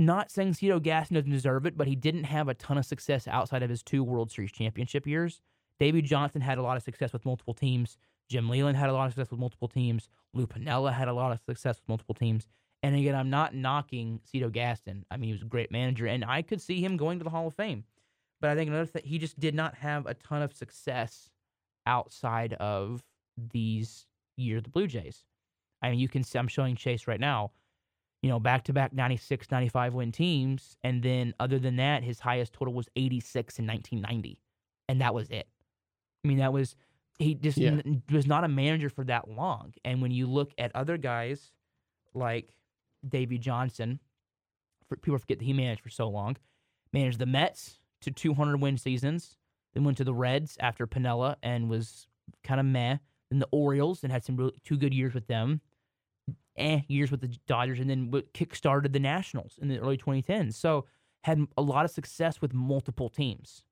[0.00, 3.28] Not saying Cito Gaston doesn't deserve it, but he didn't have a ton of success
[3.28, 5.42] outside of his two World Series championship years.
[5.78, 7.98] Davey Johnson had a lot of success with multiple teams.
[8.26, 10.08] Jim Leyland had a lot of success with multiple teams.
[10.32, 12.46] Lou Piniella had a lot of success with multiple teams.
[12.82, 15.04] And again, I'm not knocking Cito Gaston.
[15.10, 17.30] I mean, he was a great manager, and I could see him going to the
[17.30, 17.84] Hall of Fame.
[18.40, 21.28] But I think another thing, he just did not have a ton of success
[21.84, 23.02] outside of
[23.36, 24.06] these
[24.38, 25.24] years, the Blue Jays.
[25.82, 27.50] I mean, you can see, I'm showing Chase right now,
[28.22, 30.76] you know, back to back 96, 95 win teams.
[30.84, 34.38] And then other than that, his highest total was 86 in 1990.
[34.88, 35.48] And that was it.
[36.24, 36.76] I mean, that was,
[37.18, 37.80] he just Yeah.
[37.84, 39.72] n- was not a manager for that long.
[39.84, 41.52] And when you look at other guys
[42.12, 42.50] like
[43.08, 44.00] Davey Johnson,
[44.88, 46.36] for, people forget that he managed for so long,
[46.92, 49.38] managed the Mets to 200 win seasons,
[49.72, 52.06] then went to the Reds after Piniella and was
[52.42, 52.98] kind of meh.
[53.30, 55.60] Then the Orioles and had some really, two good years with them,
[56.60, 60.54] eh, years with the Dodgers, and then kick-started the Nationals in the early 2010s.
[60.54, 60.86] So
[61.24, 63.64] had a lot of success with multiple teams.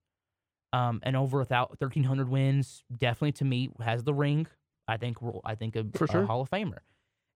[0.73, 4.47] Um, and over without 1,300 wins, definitely to me has the ring.
[4.87, 6.27] I think we're- I think a, For a.
[6.27, 6.79] Hall of Famer.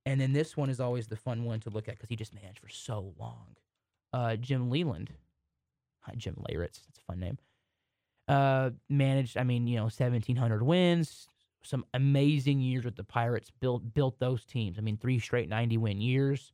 [0.05, 2.35] And then this one is always the fun one to look at because he just
[2.35, 3.57] managed for so long.
[4.13, 5.13] Uh, Jim Leyland,
[6.01, 7.39] Hi, Jim Leyritz, that's a fun name.
[8.29, 11.29] Uh, managed, I mean, you know, 1,700 wins,
[11.63, 13.51] some amazing years with the Pirates.
[13.61, 14.79] Built built those teams.
[14.79, 16.53] I mean, three straight 90 win years.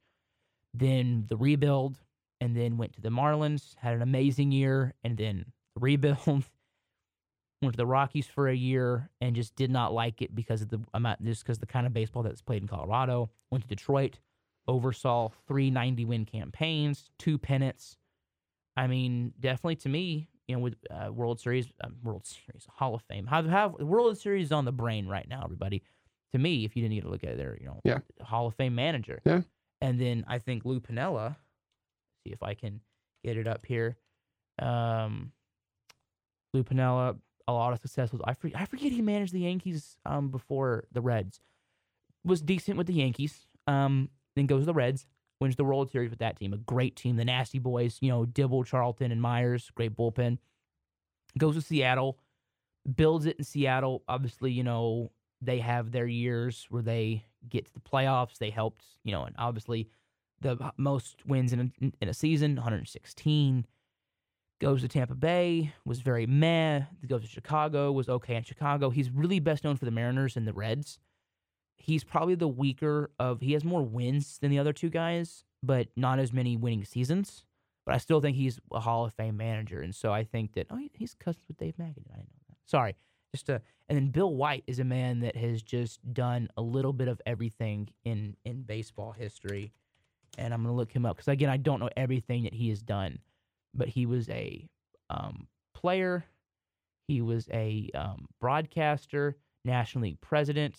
[0.75, 1.99] Then the rebuild,
[2.41, 3.75] and then went to the Marlins.
[3.77, 6.45] Had an amazing year, and then the rebuild.
[7.61, 10.69] Went to the Rockies for a year and just did not like it because of
[10.69, 13.31] the amount, just because the kind of baseball that's played in Colorado.
[13.51, 14.21] Went to Detroit,
[14.69, 17.97] oversaw three 90 win campaigns, two pennants.
[18.77, 22.95] I mean, definitely to me, you know, with uh, World Series, um, World Series, Hall
[22.95, 25.83] of Fame, have have World Series is on the brain right now, everybody.
[26.33, 27.99] To me, if you didn't get to look at their, you know, Yeah.
[28.21, 29.21] Hall of Fame manager.
[29.25, 29.43] Yeah.
[29.81, 31.37] And then I think Lou Piniella.
[32.27, 32.81] See if I can
[33.25, 33.97] get it up here.
[34.59, 35.33] Um,
[36.53, 38.23] Lou Piniella, a lot of success with.
[38.25, 41.41] I forget, I forget he managed the Yankees um before the Reds.
[42.25, 43.47] Was decent with the Yankees.
[43.67, 45.07] Um, then goes to the Reds
[45.41, 46.53] wins the World Series with that team.
[46.53, 47.17] A great team.
[47.17, 50.39] The Nasty Boys, you know, Dibble, Charlton, and Myers, great bullpen.
[51.37, 52.19] Goes to Seattle,
[52.97, 54.03] builds it in Seattle.
[54.09, 55.11] Obviously, you know,
[55.41, 58.39] they have their years where they get to the playoffs.
[58.39, 59.89] They helped, you know, and obviously
[60.41, 63.67] the most wins in a, in a season, 116.
[64.61, 66.83] Goes to Tampa Bay, was very meh.
[67.07, 68.91] Goes to Chicago, was okay in Chicago.
[68.91, 70.99] He's really best known for the Mariners and the Reds
[71.79, 75.89] he's probably the weaker of he has more wins than the other two guys, but
[75.97, 77.45] not as many winning seasons.
[77.87, 80.67] But I still think he's a Hall of Fame manager, and so I think that
[80.71, 81.85] oh, he's cousins with Dave McAdoo.
[82.13, 82.57] I didn't know that.
[82.67, 82.97] Sorry,
[83.35, 86.93] just uh, and then Bill White is a man that has just done a little
[86.93, 89.73] bit of everything in in baseball history,
[90.37, 92.83] and I'm gonna look him up because again I don't know everything that he has
[92.83, 93.21] done,
[93.75, 94.69] but he was a
[95.09, 96.27] um, player,
[97.07, 100.77] he was a um, broadcaster, National League president.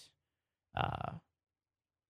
[0.75, 1.13] Uh,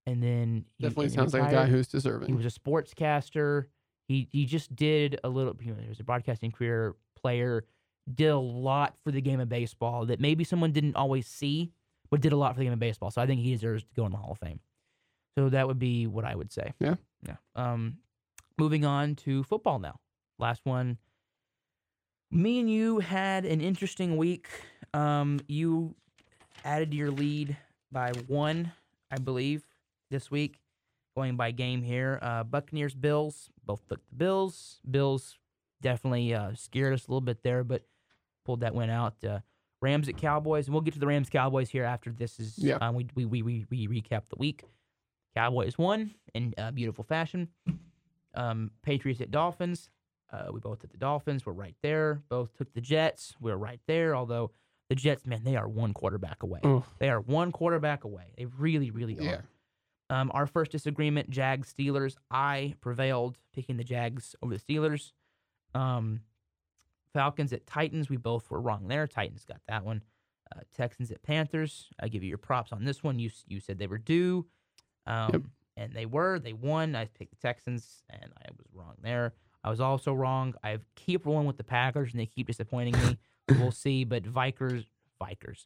[0.05, 2.30] and then he, Definitely sounds like a guy who's deserving.
[2.30, 3.66] He was a sportscaster.
[4.07, 5.55] He he just did a little.
[5.62, 7.66] You know, he was a broadcasting career player.
[8.12, 11.72] Did a lot for the game of baseball that maybe someone didn't always see,
[12.10, 13.12] but did a lot for the game of baseball.
[13.12, 14.60] So I think he deserves to go in the Hall of Fame.
[15.38, 16.74] So that would be what I would say.
[16.80, 16.95] Yeah.
[17.26, 17.36] Yeah.
[17.55, 17.97] Um,
[18.57, 19.99] moving on to football now.
[20.39, 20.97] Last one.
[22.32, 24.47] Me and you had an interesting week.
[24.93, 25.95] Um, you
[26.66, 27.57] added to your lead
[27.91, 28.71] by one,
[29.11, 29.63] I believe,
[30.09, 30.59] this week.
[31.15, 32.19] Going by game here.
[32.21, 34.79] Uh, Buccaneers, Bills, both took the Bills.
[34.89, 35.37] Bills
[35.81, 37.83] definitely uh, scared us a little bit there, but
[38.45, 39.15] pulled that win out.
[39.23, 39.39] Uh,
[39.81, 42.57] Rams at Cowboys, and we'll get to the Rams Cowboys here after this is.
[42.57, 42.77] Yeah.
[42.79, 44.63] Um, we, we, we, we, we recap the week.
[45.35, 47.49] Cowboys won in uh, beautiful fashion.
[48.35, 49.89] Um, Patriots at Dolphins.
[50.31, 51.45] Uh, we both took the Dolphins.
[51.45, 52.21] We're right there.
[52.29, 53.35] Both took the Jets.
[53.41, 54.15] We're right there.
[54.15, 54.51] Although
[54.89, 56.59] the Jets, man, they are one quarterback away.
[56.63, 58.33] Oh, They are one quarterback away.
[58.37, 59.31] They really, really yeah.
[59.31, 59.45] are.
[60.11, 62.15] Um, our first disagreement, Jags Steelers.
[62.31, 65.11] I prevailed, picking the Jags over the Steelers.
[65.75, 66.21] Um,
[67.13, 68.09] Falcons at Titans.
[68.09, 69.05] We both were wrong there.
[69.05, 70.01] Titans got that one.
[70.55, 71.89] Uh, Texans at Panthers.
[71.99, 73.19] I give you your props on this one.
[73.19, 74.47] You you said they were due,
[75.05, 76.39] um, and they were.
[76.39, 76.95] They won.
[76.95, 79.33] I picked the Texans, and I was wrong there.
[79.63, 80.55] I was also wrong.
[80.63, 83.17] I keep rolling with the Packers, and they keep disappointing me.
[83.59, 84.03] we'll see.
[84.03, 84.85] But Vikers,
[85.21, 85.65] Vikers,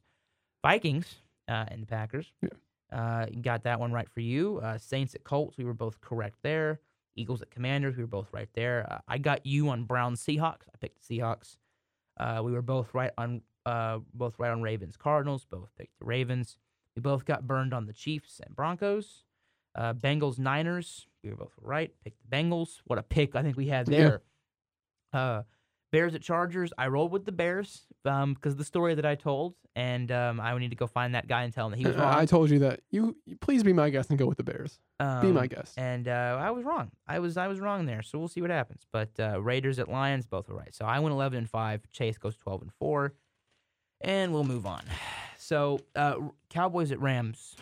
[0.64, 1.16] Vikings,
[1.48, 2.32] uh, and the Packers.
[2.42, 2.50] Yeah.
[2.92, 4.60] Uh, got that one right for you.
[4.64, 5.58] Uh, Saints at Colts.
[5.58, 6.80] We were both correct there.
[7.16, 7.96] Eagles at Commanders.
[7.98, 8.88] We were both right there.
[8.90, 10.68] Uh, I got you on Brown Seahawks.
[10.74, 11.58] I picked the Seahawks.
[12.20, 15.46] Uh, we were both right on uh, both right on Ravens Cardinals.
[15.50, 16.58] Both picked the Ravens.
[16.96, 19.24] We both got burned on the Chiefs and Broncos.
[19.76, 21.08] Uh, Bengals Niners.
[21.24, 21.92] We were both right.
[22.04, 22.82] Picked the Bengals.
[22.86, 23.98] What a pick I think we had Yeah.
[23.98, 24.22] there.
[25.14, 25.42] Uh,
[25.94, 26.74] Bears at Chargers.
[26.78, 30.40] I rolled with the Bears um, because of the story that I told, and um,
[30.42, 32.14] I would need to go find that guy and tell him that he was wrong.
[32.14, 32.82] I told you that.
[32.92, 34.80] You, please be my guest and go with the Bears.
[35.00, 35.78] be my Um, guest.
[35.78, 36.92] and uh, I was wrong.
[37.08, 38.02] I was I was wrong there.
[38.02, 38.86] So we'll see what happens.
[38.92, 40.74] But uh, Raiders at Lions, both were right.
[40.76, 41.82] So I went eleven and five.
[41.92, 43.14] Chase goes twelve and four,
[44.02, 44.82] and we'll move on.
[45.38, 46.16] So uh,
[46.50, 47.58] Cowboys at Rams.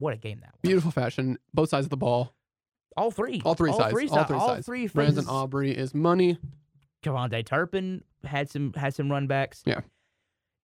[0.00, 0.58] What a game that was!
[0.62, 1.38] Beautiful fashion.
[1.54, 2.34] Both sides of the ball.
[2.96, 3.40] All three.
[3.44, 3.92] All three all sides.
[3.92, 4.66] Three all three all sides.
[4.66, 5.30] three Brandon phases.
[5.30, 6.38] Aubrey is money.
[7.02, 9.62] KaVontae Turpin had some had some runbacks.
[9.64, 9.80] Yeah.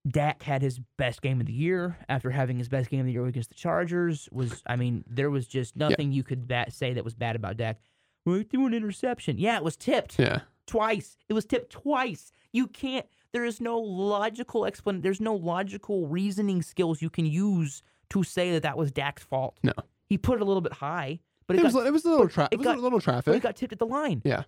[0.09, 3.13] Dak had his best game of the year after having his best game of the
[3.13, 4.29] year against the Chargers.
[4.31, 7.57] Was I mean, there was just nothing you could bat, say that was bad about
[7.57, 7.81] Dak.
[8.25, 9.39] Well, he threw an interception.
[9.39, 10.41] Yeah, it was tipped Yeah.
[10.67, 11.17] twice.
[11.29, 12.33] It was tipped twice.
[12.53, 13.07] You can't.
[13.33, 15.03] There is no logical explanation.
[15.03, 19.59] There's no logical reasoning skills you can use to say that that was Dak's fault.
[19.65, 19.73] No.
[20.09, 21.19] he put it a little bit high,
[21.49, 23.01] but it, It, was, it was a little, tra- it it was got- a little
[23.01, 23.35] traffic.
[23.35, 24.23] it got tipped at the line.
[24.25, 24.45] Yeah.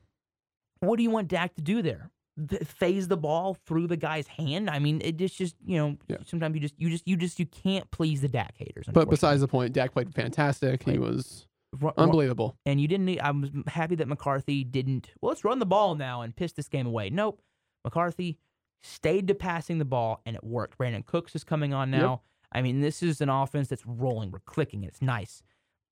[0.80, 2.10] What do you want Dak to do there?
[2.48, 4.70] Th- phase the ball through the guy's hand?
[4.70, 6.18] I mean, it just, just you know, Yeah.
[6.24, 8.86] sometimes you just, you just, you just, you can't please the Dak haters.
[8.92, 10.84] but besides the point, Dak played fantastic.
[10.84, 11.74] He was unfortunately.
[11.80, 12.56] Ru- ru- unbelievable.
[12.64, 13.06] and you didn't.
[13.06, 15.10] need- I was happy that McCarthy didn't.
[15.20, 17.10] Well, let's run the ball now and piss this game away.
[17.10, 17.40] Nope.
[17.84, 18.38] McCarthy
[18.82, 20.78] stayed to passing the ball, and it worked.
[20.78, 22.00] Brandin Cooks is coming on Yep.
[22.00, 22.22] now.
[22.52, 24.30] I mean, this is an offense that's rolling.
[24.30, 24.84] We're clicking.
[24.84, 25.42] It's nice.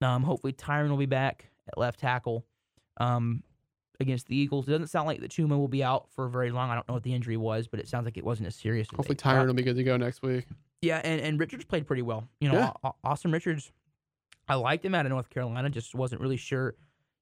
[0.00, 2.46] Um, hopefully Tyron will be back at left tackle.
[2.98, 3.42] Um,
[4.00, 6.70] against the Eagles, it doesn't sound like the Chuma will be out for very long.
[6.70, 8.88] I don't know what the injury was, but it sounds like it wasn't as serious.
[8.92, 9.16] as Hopefully.
[9.16, 10.46] Tyron will be good to go next week.
[10.82, 12.28] Yeah, and, and Richards played pretty well.
[12.40, 12.72] You know, Yeah.
[12.84, 13.72] Au- Au- Asim Richards,
[14.48, 15.70] I liked him out of North Carolina.
[15.70, 16.74] Just wasn't really sure.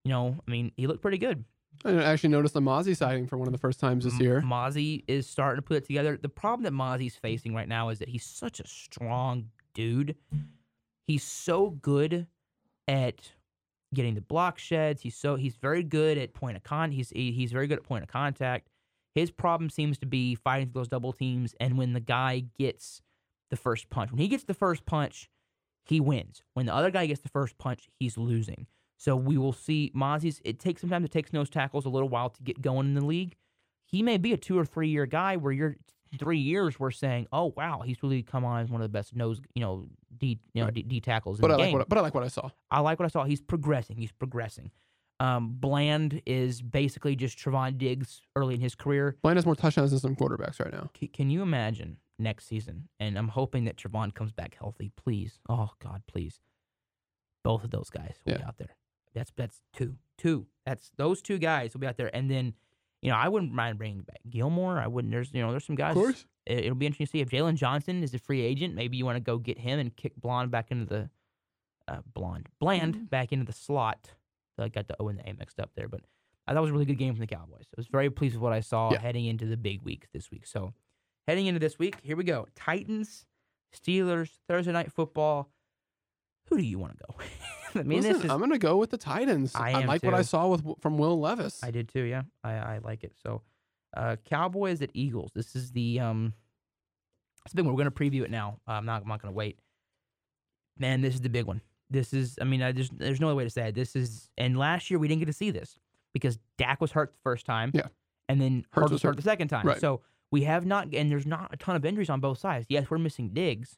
[0.05, 1.45] You know, I mean, he looked pretty good.
[1.85, 4.41] I actually noticed the Mazi sighting for one of the first times this year.
[4.43, 6.17] Mazi is starting to put it together.
[6.21, 10.15] The problem that Mazi's facing right now is that he's such a strong dude.
[11.07, 12.27] He's so good
[12.87, 13.33] at
[13.95, 15.03] getting the block sheds.
[15.03, 16.91] He's so he's very good at point of con.
[16.91, 18.69] He's he's very good at point of contact.
[19.15, 23.01] His problem seems to be fighting through those double teams, and when the guy gets
[23.51, 25.31] the first punch, when he gets the first punch,
[25.85, 26.43] he wins.
[26.55, 28.67] When the other guy gets the first punch, he's losing.
[28.97, 30.41] So we will see Mazi's.
[30.45, 33.05] It takes sometimes it takes nose tackles a little while to get going in the
[33.05, 33.37] league.
[33.87, 35.77] He may be a two or three year guy where you're
[36.19, 39.15] three years we're saying, oh wow, he's really come on as one of the best
[39.15, 39.87] nose you know
[40.19, 40.75] D you know Right.
[40.75, 41.73] D, D tackles in But the I like game.
[41.75, 42.51] what I- but I like what I saw.
[42.71, 43.25] I like what I saw.
[43.25, 43.97] He's progressing.
[43.97, 44.71] He's progressing.
[45.21, 49.17] Um, Bland is basically just Trevon Diggs early in his career.
[49.23, 50.91] Bland has more touchdowns than some quarterbacks right now.
[50.99, 52.89] C- can you imagine next season?
[52.99, 54.91] And I'm hoping that Trevon comes back healthy.
[54.97, 56.41] Please, oh God, please.
[57.45, 58.75] Both of those guys will be out there.
[59.15, 60.47] That's that's two, two.
[60.67, 62.15] That's those two guys will be out there.
[62.15, 62.55] And then,
[63.03, 64.81] you know, I wouldn't mind bringing back Gilmore.
[64.81, 65.13] I wouldn't.
[65.13, 65.91] There's you know, there's some guys.
[65.91, 66.27] Of course.
[66.47, 68.75] It, will be interesting to see if Jaylon Johnson is a free agent.
[68.75, 71.11] Maybe you want to go get him and kick Blonde back into the
[71.89, 73.05] uh, Blonde Bland Mm-hmm.
[73.05, 74.11] back into the slot.
[74.59, 76.01] I got the O and the A mixed up there, but
[76.47, 77.67] I thought it was a really good game from the Cowboys.
[77.73, 79.01] I was very pleased with what I saw Yeah.
[79.01, 80.47] heading into the big week this week.
[80.47, 80.75] So
[81.27, 83.27] heading into this week, here we go: Titans,
[83.75, 85.51] Steelers, Thursday night football.
[86.51, 87.25] Who do you want to go?
[87.81, 89.53] I mean, Listen, this is I'm gonna go with the Titans.
[89.55, 91.65] I I, like what I saw with from Will Levis.
[91.65, 92.03] I did too.
[92.03, 93.15] Yeah, I, I like it.
[93.23, 93.41] So,
[93.97, 95.31] uh, Cowboys at Eagles.
[95.35, 96.33] This is the um,
[97.45, 97.75] it's a big one.
[97.75, 98.61] We're gonna preview it now.
[98.69, 99.03] Uh, I'm not.
[99.03, 99.59] I'm not gonna wait.
[100.79, 101.61] Man, this is the big one.
[101.91, 102.39] This is.
[102.41, 103.75] I mean, I just there's no other way to say it.
[103.75, 104.31] This is.
[104.39, 105.79] And last year we didn't get to see this
[106.13, 107.71] because Dak was hurt the first time.
[107.75, 107.89] Yeah.
[108.29, 109.17] And then Hurts was hurt hurt.
[109.17, 109.67] the second time.
[109.67, 109.81] Right.
[109.81, 110.95] So we have not.
[110.95, 112.67] And there's not a ton of injuries on both sides.
[112.69, 113.77] Yes, we're missing Diggs,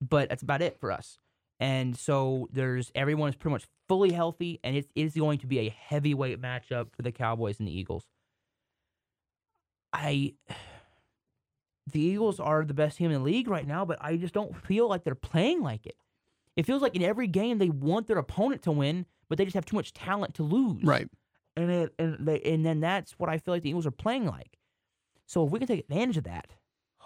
[0.00, 1.18] but that's about it for us.
[1.60, 5.58] And so there's everyone is pretty much fully healthy, and it is going to be
[5.60, 8.06] a heavyweight matchup for the Cowboys and the Eagles.
[9.92, 10.34] I,
[11.92, 14.56] the Eagles are the best team in the league right now, but I just don't
[14.66, 15.96] feel like they're playing like it.
[16.56, 19.54] It feels like in every game they want their opponent to win, but they just
[19.54, 20.82] have too much talent to lose.
[20.82, 21.08] right.
[21.56, 24.26] And it, and they, and then that's what I feel like the Eagles are playing
[24.26, 24.58] like.
[25.26, 26.52] So if we can take advantage of that,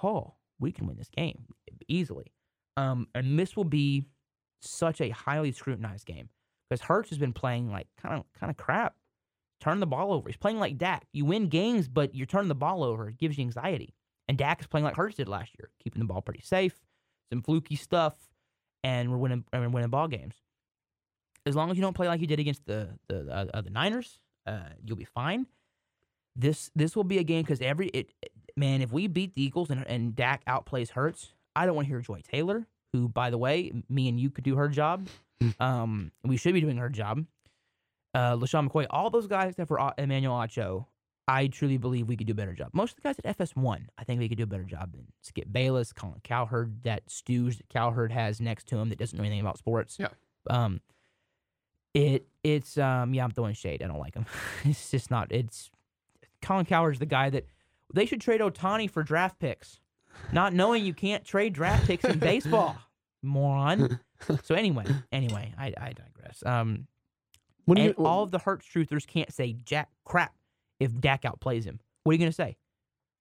[0.02, 1.46] oh, we can win this game
[1.88, 2.32] easily.
[2.76, 4.04] Um, and this will be
[4.60, 6.28] such a highly scrutinized game
[6.68, 8.94] because Hurts has been playing like kind of kind of crap.
[9.62, 10.28] Turn the ball over.
[10.28, 11.06] He's playing like Dak.
[11.12, 13.08] You win games, but you're turning the ball over.
[13.08, 13.94] It gives you anxiety.
[14.26, 16.74] And Dak is playing like Hurts did last year, keeping the ball pretty safe,
[17.32, 18.14] some fluky stuff,
[18.82, 20.34] and we're winning and we're winning ball games.
[21.46, 24.18] As long as you don't play like you did against the the uh, the Niners,
[24.48, 25.46] uh, you'll be fine.
[26.34, 29.44] This this will be a game because every it, it- man, if we beat the
[29.44, 33.30] Eagles and and Dak outplays Hurts, I don't want to hear Joy Taylor, who by
[33.30, 35.06] the way, me and you could do her job.
[35.60, 37.24] um, we should be doing her job.
[38.14, 40.86] Uh, LeSean McCoy, all those guys except for uh, Emmanuel Acho,
[41.28, 42.70] I truly believe we could do a better job.
[42.72, 45.06] Most of the guys at FS1, I think we could do a better job than
[45.22, 49.24] Skip Bayless, Colin Cowherd, that stooge that Cowherd has next to him that doesn't know
[49.24, 49.96] anything about sports.
[49.98, 50.08] Yeah.
[50.50, 50.80] Um,
[51.94, 53.82] it it's um yeah I'm throwing shade.
[53.82, 54.26] I don't like him.
[54.64, 55.30] it's just not.
[55.30, 55.70] It's
[56.40, 57.46] Colin Cowherd's the guy that
[57.92, 59.80] they should trade Ohtani for draft picks,
[60.32, 62.76] not knowing you can't trade draft picks in baseball,
[63.22, 64.00] moron.
[64.42, 66.42] so anyway, anyway, I, I digress.
[66.44, 66.86] Um,
[67.72, 68.04] What do and you?
[68.04, 70.34] all of the Hurts truthers can't say jack crap
[70.78, 71.80] if Dak outplays him.
[72.04, 72.56] What are you gonna say?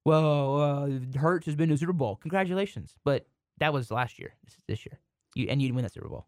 [0.04, 2.18] Well, uh, Hurts has been to Super Bowl.
[2.18, 3.28] Congratulations, but
[3.60, 4.34] that was last year.
[4.44, 5.00] This is this year.
[5.36, 6.28] You and you didn't win that Super Bowl.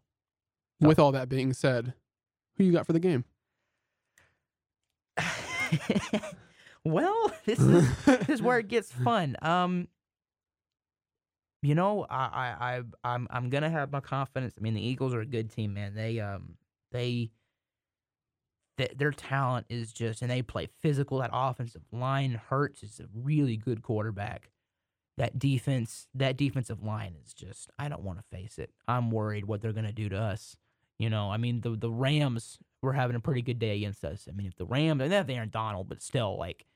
[0.80, 1.92] with all that being said,
[2.56, 3.24] who you got for the game?
[6.84, 9.36] well, this is this is where it gets fun.
[9.42, 9.88] Um,
[11.62, 14.54] you know, I, I, I, I'm, I'm gonna have my confidence.
[14.58, 15.94] I mean, the Eagles are a good team, man.
[15.94, 16.56] They, um,
[16.92, 17.30] they,
[18.76, 21.18] th- their talent is just, and they play physical.
[21.18, 22.82] That offensive line hurts.
[22.82, 24.50] Is a really good quarterback.
[25.16, 27.70] That defense, that defensive line is just.
[27.78, 28.70] I don't want to face it.
[28.88, 30.56] I'm worried what they're gonna do to us.
[30.98, 34.28] You know, I mean, the the Rams were having a pretty good day against us.
[34.28, 36.66] I mean, if the Rams, and they have Aaron Donald, but still, like,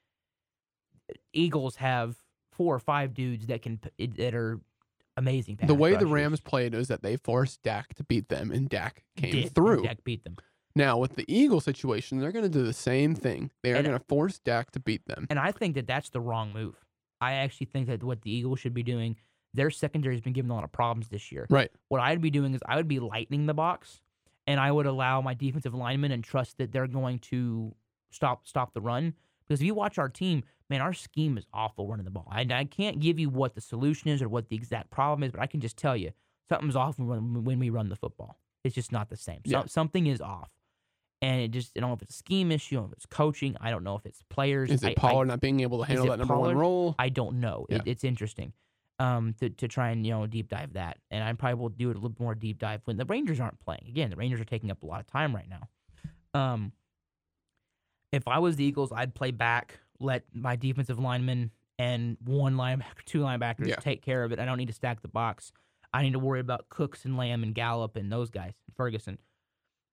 [1.32, 2.16] Eagles have
[2.52, 4.60] four or five dudes that can that are
[5.16, 5.58] amazing.
[5.62, 6.06] the way the.
[6.06, 9.82] Rams played is that they forced Dak to beat them, and Dak came Did, through.
[9.84, 10.36] Dak beat them,
[10.74, 13.50] Now with the Eagle situation, they're going to do the same thing.
[13.62, 15.26] They are And- going to force Dak to beat them.
[15.30, 16.84] and I think that that's the wrong move.
[17.20, 19.16] I actually think that what the Eagles should be doing,
[19.54, 21.46] their secondary has been given a lot of problems this year.
[21.50, 21.70] Right.
[21.88, 24.00] What I'd be doing is I would be lightening the box,
[24.46, 27.74] and I would allow my defensive linemen and trust that they're going to
[28.10, 29.14] stop stop the run.
[29.46, 32.28] Because if you watch our team, man, our scheme is awful running the ball.
[32.30, 35.32] And I can't give you what the solution is or what the exact problem is,
[35.32, 36.12] but I can just tell you
[36.48, 38.38] something's off when we run, when we run the football.
[38.64, 39.40] It's just not the same.
[39.46, 39.64] So, Yeah.
[39.66, 40.50] Something is off.
[41.20, 42.96] And it just, I don't know if it's a scheme issue, I don't know if
[42.98, 44.70] it's coaching, I don't know if it's players.
[44.70, 46.94] Is it I- Pollard not being able to handle that number one role?
[46.98, 47.66] I don't know.
[47.68, 47.76] Yeah.
[47.78, 48.52] It, it's interesting
[49.00, 51.90] um, to to try and you know deep dive that, and I probably will do
[51.90, 53.86] it a little more deep dive when the Rangers aren't playing.
[53.88, 55.68] Again, the Rangers are taking up a lot of time right now.
[56.40, 56.72] Um,
[58.12, 63.04] if I was the Eagles, I'd play back, let my defensive linemen and one linebacker,
[63.06, 63.76] two linebackers Yeah.
[63.76, 64.38] take care of it.
[64.38, 65.52] I don't need to stack the box.
[65.92, 69.18] I need to worry about Cooks and Lamb and Gallup and those guys, Ferguson.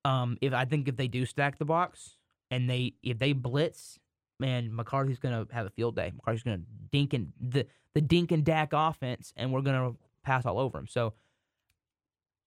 [0.05, 2.17] Um, if I think if they do stack the box
[2.49, 3.99] and they if they blitz,
[4.39, 6.11] man, McCarthy's gonna have a field day.
[6.15, 9.93] McCarthy's gonna dink and the the dink and Dak offense, and we're gonna
[10.23, 10.87] pass all over him.
[10.87, 11.13] So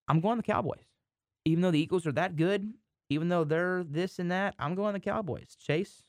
[0.07, 0.85] I'm going the Cowboys,
[1.45, 2.73] even though the Eagles are that good.
[3.11, 5.55] Even though they're this and that, I'm going the Cowboys.
[5.55, 6.03] Chase,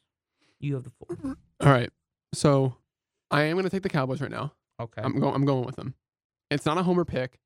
[0.58, 1.36] you have the floor.
[1.60, 1.88] All right.
[2.34, 2.76] So
[3.30, 4.52] I am going to take the Cowboys right now.
[4.78, 5.00] Okay.
[5.02, 5.34] I'm going.
[5.34, 5.94] I'm going with them.
[6.50, 7.40] It's not a homer pick.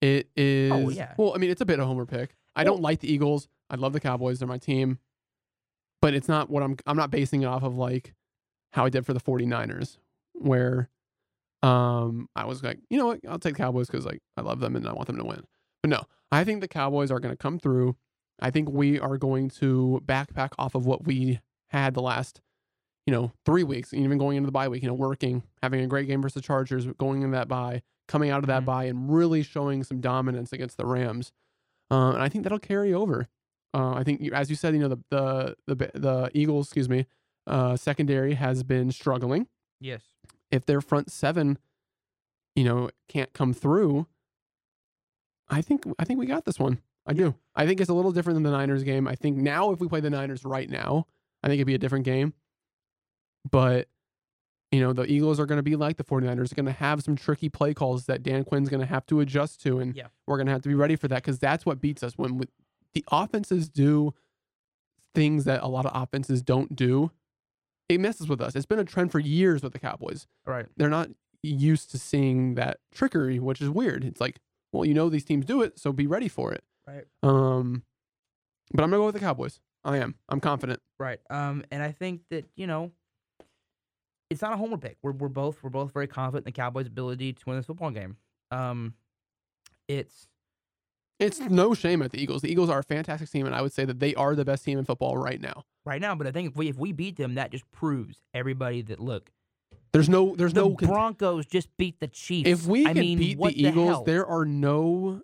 [0.00, 0.70] It is.
[0.70, 1.14] Oh, yeah.
[1.16, 2.36] Well, I mean, it's a bit of a homer pick.
[2.56, 3.48] I don't like the Eagles.
[3.70, 4.38] I love the Cowboys.
[4.38, 4.98] They're my team.
[6.00, 6.76] But it's not what I'm.
[6.86, 8.14] I'm not basing it off of like
[8.72, 9.96] how I did for the 49ers,
[10.34, 10.90] where
[11.62, 14.60] um I was like, you know what, I'll take the Cowboys because like I love
[14.60, 15.44] them and I want them to win.
[15.82, 17.96] But no, I think the Cowboys are going to come through.
[18.40, 22.40] I think we are going to backpack off of what we had the last
[23.06, 25.86] you know, three weeks, even going into the bye week, you know, working, having a
[25.86, 28.64] great game versus the Chargers, going in that bye, coming out of that Mhm.
[28.64, 31.30] bye, and really showing some dominance against the Rams.
[31.90, 33.28] Uh, and I think that'll carry over.
[33.72, 37.06] Uh, I think, as you said, you know, the the the the Eagles, excuse me,
[37.46, 39.48] uh, secondary has been struggling.
[39.80, 40.02] yes.
[40.50, 41.58] If their front seven,
[42.54, 44.06] you know, can't come through,
[45.48, 46.80] I think I think we got this one.
[47.06, 47.34] I do.
[47.56, 49.08] I think it's a little different than the Niners game.
[49.08, 51.06] I think now, if we play the Niners right now,
[51.42, 52.32] I think it'd be a different game.
[53.50, 53.88] But,
[54.74, 57.02] you know, the Eagles are going to be like the 49ers, are going to have
[57.02, 59.78] some tricky play calls that Dan Quinn's going to have to adjust to.
[59.78, 60.08] And Yeah.
[60.26, 62.14] we're going to have to be ready for that because that's what beats us.
[62.18, 62.46] When we,
[62.94, 64.14] the offenses do
[65.14, 67.10] things that a lot of offenses don't do,
[67.88, 68.56] it messes with us.
[68.56, 70.26] It's been a trend for years with the Cowboys.
[70.46, 70.66] Right.
[70.76, 71.10] They're not
[71.42, 74.04] used to seeing that trickery, which is weird.
[74.04, 74.40] It's like,
[74.72, 76.64] well, you know, these teams do it, so be ready for it.
[76.86, 77.04] Right.
[77.22, 77.84] Um,
[78.72, 79.60] but I'm gonna go with the Cowboys.
[79.84, 80.14] I am.
[80.28, 80.80] I'm confident.
[80.98, 81.20] Right.
[81.28, 82.90] Um, and I think that you know,
[84.34, 84.98] it's not a homer pick.
[85.02, 87.90] We're we're both we're both very confident in the Cowboys' ability to win this football
[87.90, 88.16] game.
[88.50, 88.94] Um,
[89.88, 90.28] it's
[91.18, 92.42] It's no shame at the Eagles.
[92.42, 94.64] The Eagles are a fantastic team, and I would say that they are the best
[94.64, 95.64] team in football right now.
[95.84, 98.82] right now, but I think if we if we beat them, that just proves everybody
[98.82, 99.30] that look
[99.92, 100.34] There's no.
[100.36, 100.70] There's the no.
[100.70, 102.48] Broncos just beat the Chiefs.
[102.48, 104.04] if we I can mean, beat what the Eagles, hell?
[104.04, 105.22] there are no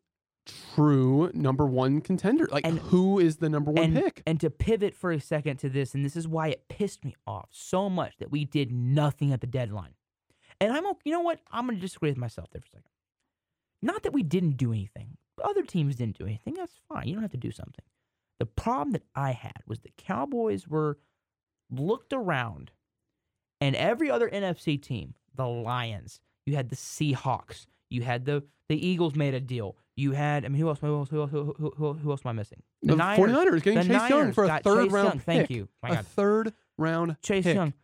[0.74, 2.48] true number one contender.
[2.50, 4.22] Like, And- who is the number one and, pick?
[4.26, 7.14] And to pivot for a second to this, and this is why it pissed me
[7.26, 9.94] off so much that we did nothing at the deadline.
[10.60, 11.00] And I'm okay.
[11.04, 11.40] You know what?
[11.50, 12.90] I'm going to disagree with myself there for a second.
[13.82, 15.16] Not that we didn't do anything.
[15.42, 16.54] Other teams didn't do anything.
[16.54, 17.08] That's fine.
[17.08, 17.84] You don't have to do something.
[18.38, 20.98] The problem that I had was the Cowboys were
[21.70, 22.72] looked around,
[23.60, 28.86] and every other NFC team, the Lions, you had the Seahawks, you had the the
[28.86, 29.76] Eagles made a deal.
[30.00, 30.78] You had, I mean, who else?
[30.80, 31.10] Who else?
[31.10, 31.30] Who else?
[31.30, 32.62] Who, who, who, who else am I missing?
[32.82, 35.16] The, 49ers getting the Chase Young for a third Chase round Young.
[35.18, 35.24] pick.
[35.26, 35.68] Thank you.
[35.82, 36.06] My a God.
[36.06, 37.54] third round Chase pick.
[37.54, 37.74] Young.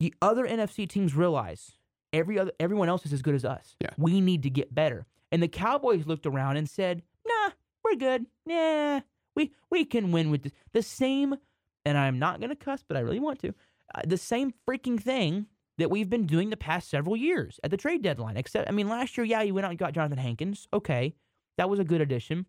[0.00, 1.72] The other NFC teams realize
[2.14, 3.76] every other everyone else is as good as us.
[3.80, 3.90] Yeah.
[3.98, 5.06] We need to get better.
[5.30, 7.50] And the Cowboys looked around and said, "Nah,
[7.84, 8.24] we're good.
[8.46, 9.00] Nah,
[9.36, 11.36] we we can win with this." The same,
[11.84, 13.48] and I'm not gonna cuss, but I really want to.
[13.94, 15.46] Uh, the same freaking thing
[15.78, 18.36] that we've been doing the past several years at the trade deadline.
[18.36, 20.68] Except, I mean, last year, yeah, you went out and got Johnathan Hankins.
[20.72, 21.14] Okay,
[21.56, 22.46] that was a good addition.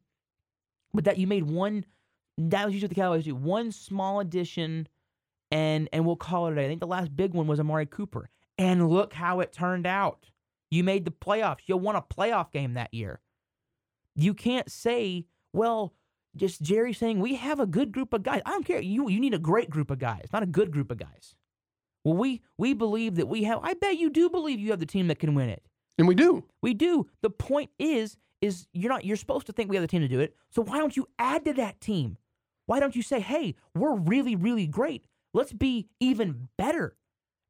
[0.93, 1.85] But that you made one.
[2.37, 3.35] That was usually the Cowboys do.
[3.35, 4.87] One small addition
[5.51, 6.65] and and we'll call it a day.
[6.65, 8.29] I think the last big one was Amari Cooper.
[8.57, 10.29] And look how it turned out.
[10.69, 11.59] You made the playoffs.
[11.65, 13.21] You won a playoff game that year.
[14.15, 15.93] You can't say, well,
[16.35, 18.41] just Jerry saying we have a good group of guys.
[18.45, 18.81] I don't care.
[18.81, 21.35] You you need a great group of guys, not a good group of guys.
[22.03, 23.59] Well, we we believe that we have.
[23.61, 25.63] I bet you do believe you have the team that can win it.
[25.97, 26.45] And we do.
[26.61, 27.07] We do.
[27.21, 29.05] The point is, is you're not.
[29.05, 30.35] You're supposed to think we have the team to do it.
[30.49, 32.17] So why don't you add to that team?
[32.65, 35.07] Why don't you say, hey, we're really, really great.
[35.33, 36.95] Let's be even better.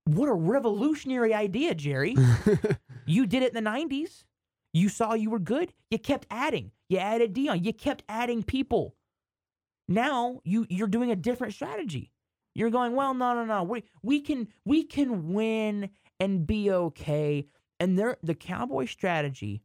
[0.05, 2.15] What a revolutionary idea, Jerry.
[3.05, 4.23] you did it in the 90s.
[4.73, 5.73] You saw you were good.
[5.91, 6.71] You kept adding.
[6.87, 7.65] You added Deion.
[7.65, 8.95] You kept adding people.
[9.87, 12.11] Now you you're doing a different strategy.
[12.55, 13.63] You're going, well, no, no, no.
[13.63, 15.89] We we can we can win
[16.19, 17.47] and be okay.
[17.79, 19.61] And there the Cowboy strategy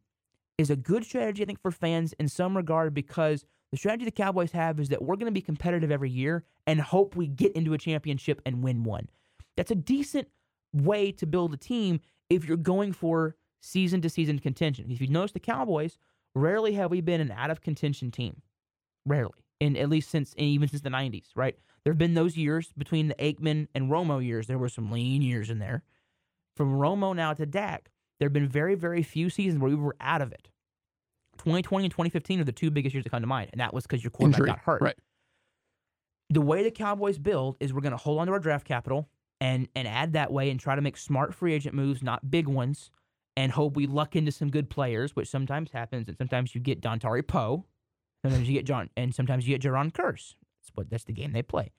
[0.57, 4.11] is a good strategy, I think, for fans in some regard because the strategy the
[4.11, 7.51] Cowboys have is that we're going to be competitive every year and hope we get
[7.53, 9.09] into a championship and win one.
[9.57, 10.29] That's a decent
[10.73, 14.91] way to build a team if you're going for season to season contention.
[14.91, 15.97] If you notice the Cowboys,
[16.33, 18.41] rarely have we been an out of contention team.
[19.05, 19.33] Rarely.
[19.61, 21.57] And at least since even since the 90s, right?
[21.85, 24.47] There have been those years between the Aikman and Romo years.
[24.47, 25.83] There were some lean years in there.
[26.57, 29.95] From Romo now to Dak, there have been very, very few seasons where we were
[30.01, 30.49] out of it.
[31.37, 33.85] 2020 and 2015 are the two biggest years that come to mind, and that was
[33.85, 34.47] because your quarterback Injury.
[34.47, 34.81] got hurt.
[34.81, 34.95] Right.
[36.31, 39.07] The way the Cowboys build is we're going to hold on to our draft capital
[39.39, 42.47] and and add that way and try to make smart free agent moves, not big
[42.47, 42.89] ones,
[43.37, 46.81] and hope we luck into some good players, which sometimes happens, and sometimes you get
[46.81, 47.65] Dontari Poe,
[48.23, 50.33] sometimes you get John, and sometimes you get Jayron Kearse.
[50.65, 51.71] That's what that's the game they play.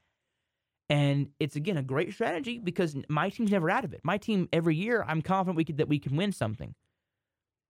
[0.88, 4.00] And it's again a great strategy because my team's never out of it.
[4.04, 6.74] My team every year, I'm confident we could that we can win something.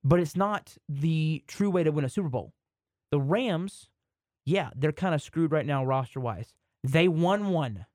[0.04, 2.52] But it's not the true way to win a Super Bowl.
[3.10, 3.88] The Rams,
[4.44, 6.52] yeah, they're kind of screwed right now roster wise.
[6.84, 7.86] They won one.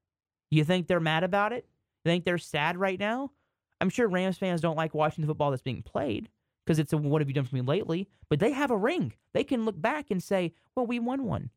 [0.50, 1.68] You think they're mad about it?
[2.04, 3.32] You think they're sad right now?
[3.80, 6.30] I'm sure Rams fans don't like watching the football that's being played
[6.66, 8.10] because it's a what have you done for me lately?
[8.30, 9.14] But they have a ring.
[9.34, 11.50] They can look back and say, well, we won one.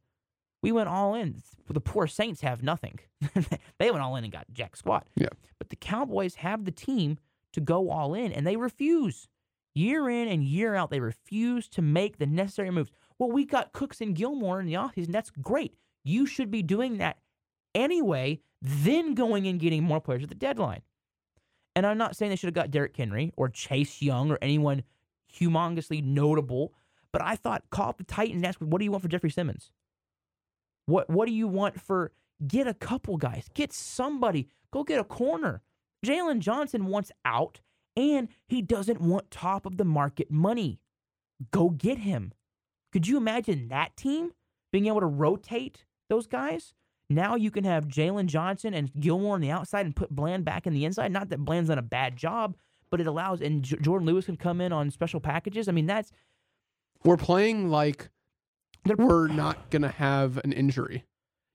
[0.65, 1.43] We went all in.
[1.69, 2.99] The poor Saints have nothing.
[3.79, 5.07] they went all in and got jack squat.
[5.15, 5.29] Yeah.
[5.59, 7.19] But the Cowboys have the team
[7.53, 9.29] to go all in, and they refuse.
[9.75, 12.91] Year in and year out, they refuse to make the necessary moves.
[13.19, 15.13] Well, we got Cooks and Gilmore in the offseason.
[15.13, 15.75] That's great.
[16.03, 17.19] You should be doing that
[17.75, 20.81] anyway, then going and getting more players at the deadline.
[21.77, 24.83] And I'm not saying they should have got Derrick Henry or Chase Young or anyone
[25.31, 26.73] humongously notable,
[27.13, 29.31] but I thought call up the Titans and ask, what do you want for Jeffrey
[29.31, 29.71] Simmons?
[30.87, 32.13] What what do you want for
[32.47, 33.49] get a couple guys?
[33.55, 34.49] Get somebody.
[34.73, 35.63] Go get a corner.
[36.05, 37.61] Jaylon Johnson wants out
[37.97, 40.81] and he doesn't want top of the market money.
[41.51, 42.33] Go get him.
[42.93, 44.33] Could you imagine that team
[44.73, 46.75] being able to rotate those guys?
[47.11, 50.67] Now you can have Jaylon Johnson and Gilmore on the outside and put Bland back
[50.67, 51.13] in the inside.
[51.13, 52.57] Not that Bland's done a bad job,
[52.91, 55.69] but it allows, and J- Jourdan Lewis can come in on special packages.
[55.69, 56.13] I mean, that's
[57.05, 58.09] We're playing like
[58.85, 61.05] they're we're not gonna have an injury.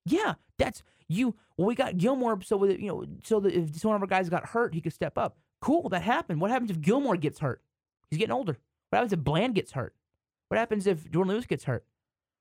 [0.06, 1.36] Yeah, that's you.
[1.58, 4.30] Well, we got Gilmore, so that, you know, so that if one of our guys
[4.30, 5.38] got hurt, he could step up.
[5.62, 6.40] Cool, that happened.
[6.40, 7.62] What happens if Gilmore gets hurt?
[8.10, 8.58] He's getting older.
[8.90, 9.94] What happens if Bland gets hurt?
[10.48, 11.86] What happens if Jourdan Lewis gets hurt?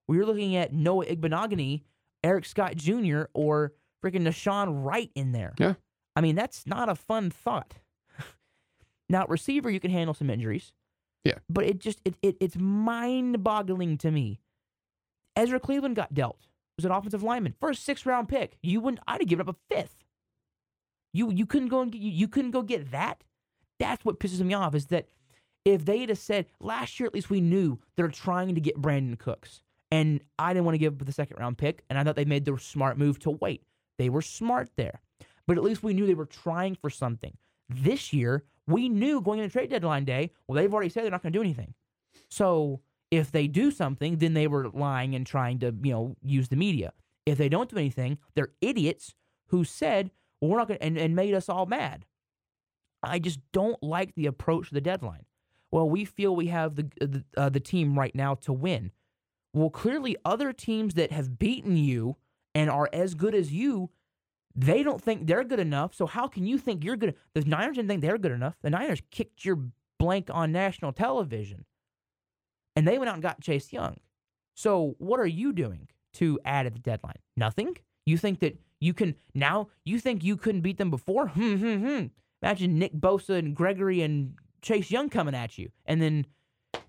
[0.07, 1.83] We are looking at Noah Igbinoghene,
[2.25, 3.73] Eric Scott Jr., or
[4.03, 5.55] freaking Nahshon Wright in there.
[5.59, 5.75] Yeah.
[6.17, 7.75] I mean, that's not a fun thought.
[9.09, 10.73] now, receiver, you can handle some injuries.
[11.25, 11.39] Yeah.
[11.51, 14.41] But it just it, it it's mind boggling to me.
[15.39, 16.49] Ezra Cleveland got dealt.
[16.77, 17.55] Was an offensive lineman.
[17.61, 18.59] First six round pick.
[18.63, 19.97] You wouldn't I'd have given up a fifth.
[21.13, 23.25] You you couldn't go and get you, you couldn't go get that.
[23.79, 25.09] That's what pisses me off is that
[25.65, 29.19] if they had said last year at least we knew they're trying to get Brandin
[29.19, 29.63] Cooks.
[29.91, 32.27] And I didn't want to give up the second round pick, and I thought they
[32.27, 33.63] made the smart move to wait.
[33.97, 35.01] They were smart there.
[35.47, 37.35] But at least we knew they were trying for something.
[37.71, 41.23] This year, we knew going into trade deadline day, well, they've already said they're not
[41.23, 41.73] going to do anything.
[42.29, 42.81] So
[43.11, 46.57] If they do something, then they were lying and trying to, you know, use the
[46.57, 46.93] media.
[47.25, 49.15] If they don't do anything, they're idiots
[49.47, 52.05] who said, well, we're not going to, and, and made us all mad.
[53.03, 55.25] I just don't like the approach to the deadline.
[55.71, 58.93] Well, we feel we have the the, uh, the team right now to win.
[59.53, 62.17] Well, clearly, other teams that have beaten you
[62.55, 63.91] and are as good as you,
[64.55, 65.95] they don't think they're good enough.
[65.95, 67.15] So how can you think you're good?
[67.35, 68.57] The Niners didn't think they're good enough.
[68.63, 69.59] The Niners kicked your
[69.99, 71.65] blank on national television,
[72.79, 73.97] and they went out and got Chase Young.
[74.55, 77.19] So what are you doing to add at the deadline?
[77.37, 77.77] Nothing.
[78.07, 79.69] You think that you can now?
[79.85, 81.27] You think you couldn't beat them before?
[81.35, 82.07] Hmm hmm hmm.
[82.41, 86.25] Imagine Nick Bosa and Gregory and Chase Young coming at you, and then,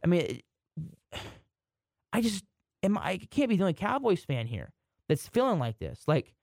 [0.03, 0.41] I mean,
[2.13, 2.45] I just
[2.83, 2.99] am.
[2.99, 4.71] I can't be the only Cowboys fan here
[5.07, 6.03] that's feeling like this.
[6.05, 6.35] Like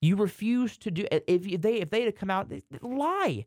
[0.00, 1.06] you refuse to do.
[1.10, 3.46] If they if they had to come out, lie.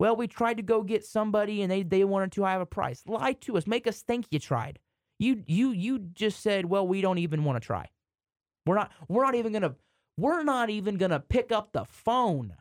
[0.00, 2.66] Well, we tried to go get somebody, and they they wanted too high of a
[2.66, 3.02] price.
[3.06, 3.66] Lie to us.
[3.66, 4.78] Make us think you tried.
[5.18, 7.86] You you you just said, well, we don't even want to try.
[8.64, 8.90] We're not.
[9.08, 9.74] We're not even gonna.
[10.16, 12.54] We're not even gonna pick up the phone.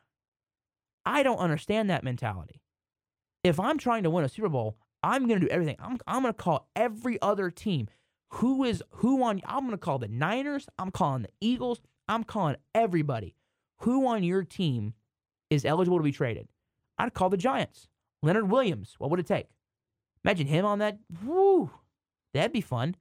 [1.05, 2.61] I don't understand that mentality.
[3.45, 5.77] If I'm trying to win a Super Bowl, I'm to do everything.
[5.79, 7.87] I'm, I'm to call every other team
[8.31, 9.39] who is who on.
[9.45, 10.67] I'm to call the Niners.
[10.77, 11.79] I'm calling the Eagles.
[12.09, 13.33] I'm calling everybody.
[13.83, 14.93] Who on your team
[15.49, 16.49] is eligible to be traded?
[16.99, 17.87] I'd call the Giants.
[18.21, 18.95] Leonard Williams.
[18.97, 19.47] What would it take?
[20.23, 20.99] Imagine him on that.
[21.23, 21.71] Woo,
[22.33, 22.95] that'd be fun.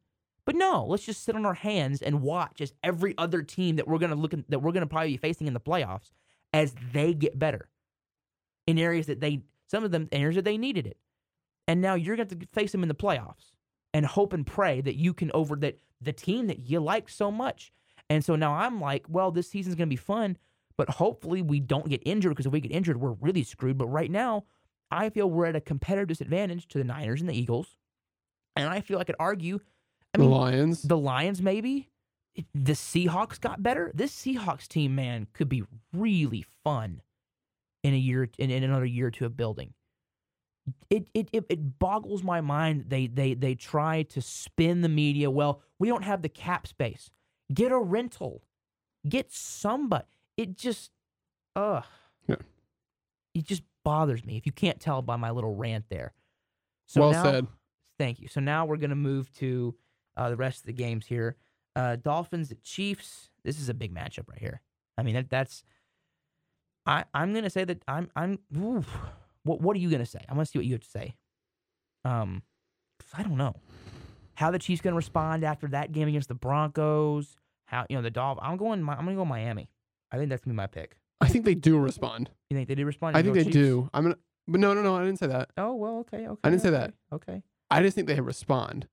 [0.47, 3.87] But no, let's just sit on our hands and watch as every other team that
[3.87, 6.13] we're gonna look at, that we're gonna probably be facing in the playoffs
[6.55, 7.69] as they get better
[8.67, 10.97] in areas that they some of them areas that they needed it.
[11.67, 13.51] And now you're gonna to face them in the playoffs
[13.93, 17.31] and hope and pray that you can over that the team that you like so
[17.31, 17.73] much.
[18.09, 20.39] And so now I'm like, well, this season's to be fun,
[20.79, 23.77] but hopefully we don't get injured because if we get injured, we're really screwed.
[23.77, 24.45] But right now,
[24.91, 27.77] I feel we're at a competitive disadvantage to the Niners and the Eagles.
[28.57, 29.59] And I feel I could argue,
[30.15, 31.91] I mean, the Lions, the Lions maybe.
[32.55, 33.91] The Seahawks got better.
[33.93, 37.03] This Seahawks team, man, could be really fun
[37.83, 39.75] in a year in, in another year or two of building.
[40.91, 42.85] It, it it it boggles my mind.
[42.89, 45.31] They they they try to spin the media.
[45.31, 47.11] Well, we don't have the cap space.
[47.53, 48.43] Get a rental.
[49.09, 50.18] Get somebody.
[50.39, 50.91] It just,
[51.55, 51.85] ugh.
[52.27, 52.37] Yeah.
[53.35, 56.15] It just bothers me if you can't tell by my little rant there.
[56.87, 57.47] So well now, said.
[57.99, 58.29] Thank you.
[58.29, 59.75] So now we're gonna move to
[60.17, 61.37] uh, the rest of the games here.
[61.77, 63.31] Uh, Dolphins at Chiefs.
[63.45, 64.63] This is a big matchup right here.
[64.97, 65.65] I mean that that's
[66.87, 68.39] I, I'm gonna say that I'm I'm.
[69.45, 70.21] What What are you gonna say?
[70.29, 71.17] I want to see what you have to say.
[72.05, 72.43] Um,
[73.15, 73.55] I don't know
[74.35, 77.37] how the Chiefs gonna respond after that game against the Broncos.
[77.67, 78.47] How you know the Dolphins?
[78.49, 78.81] I'm going.
[78.89, 79.69] I'm gonna go Miami.
[80.11, 80.97] I think that's gonna be my pick.
[81.21, 82.31] I think they do respond.
[82.51, 83.17] You think they do respond?
[83.17, 83.55] I think they Chiefs?
[83.55, 83.91] do.
[83.93, 84.97] I'm gonna, but no, no, no.
[84.97, 85.51] I didn't say that.
[85.57, 86.41] Oh well, okay, okay.
[86.45, 86.95] I didn't say okay, that.
[87.13, 87.43] Okay.
[87.71, 88.89] I just think they respond.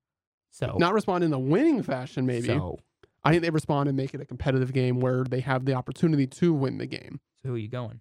[0.50, 2.46] So Not respond in the winning fashion, maybe.
[2.46, 2.78] So,
[3.24, 6.26] I think they respond and make it a competitive game where they have the opportunity
[6.26, 7.20] to win the game.
[7.42, 8.00] so who are you going?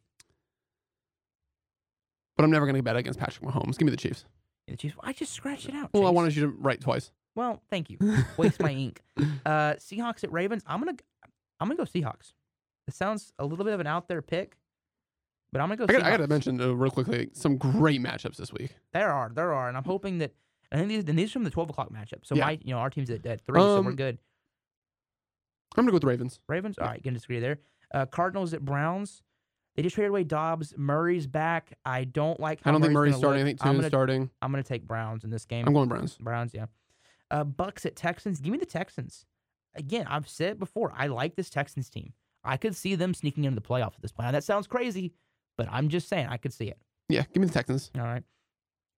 [2.38, 3.78] But I'm never going to bet against Patrick Mahomes.
[3.78, 4.26] Give me the Chiefs.
[4.68, 4.96] The Chiefs.
[5.02, 5.90] I just scratched it out.
[5.94, 7.12] Well, I wanted you to write twice.
[7.34, 7.98] Well, thank you.
[8.38, 9.02] Waste my ink.
[9.46, 10.64] Uh, Seahawks at Ravens.
[10.66, 10.96] I'm gonna
[11.60, 12.34] I'm gonna go Seahawks.
[12.88, 14.58] It sounds a little bit of an out there pick,
[15.52, 15.86] but I'm gonna go.
[15.90, 18.76] I got, I got to mention uh, real quickly some great matchups this week.
[18.94, 20.34] There are, there are, and I'm hoping that.
[20.72, 22.26] I think these, and these are from the 12 o'clock matchup.
[22.26, 22.46] So Yeah.
[22.46, 24.18] my, you know, our team's at, at three, so we're Um, good.
[25.78, 26.40] I'm going to go with the Ravens.
[26.48, 26.78] Ravens.
[26.80, 27.60] All right, gonna disagree there.
[27.94, 29.22] Uh, Cardinals at Browns.
[29.76, 30.74] They just traded away Dobbs.
[30.78, 31.74] Murray's back.
[31.86, 32.62] I don't like.
[32.64, 33.42] How I don't think Murray's gonna starting.
[33.42, 33.48] I look.
[33.60, 34.30] think I'm Tune's gonna, starting.
[34.42, 35.66] I'm gonna take Browns in this game.
[35.68, 36.18] I'm going Browns.
[36.18, 36.66] Browns, yeah.
[37.30, 38.40] Uh, Bucks at Texans.
[38.40, 39.26] Give me the Texans.
[39.76, 40.94] Again, I've said it before.
[40.96, 42.14] I like this Texans team.
[42.46, 44.28] I could see them sneaking into the playoffs at this point.
[44.28, 45.14] Now, that sounds crazy,
[45.58, 46.78] but I'm just saying I could see it.
[47.10, 47.92] Yeah, give me the Texans.
[47.98, 48.24] All right.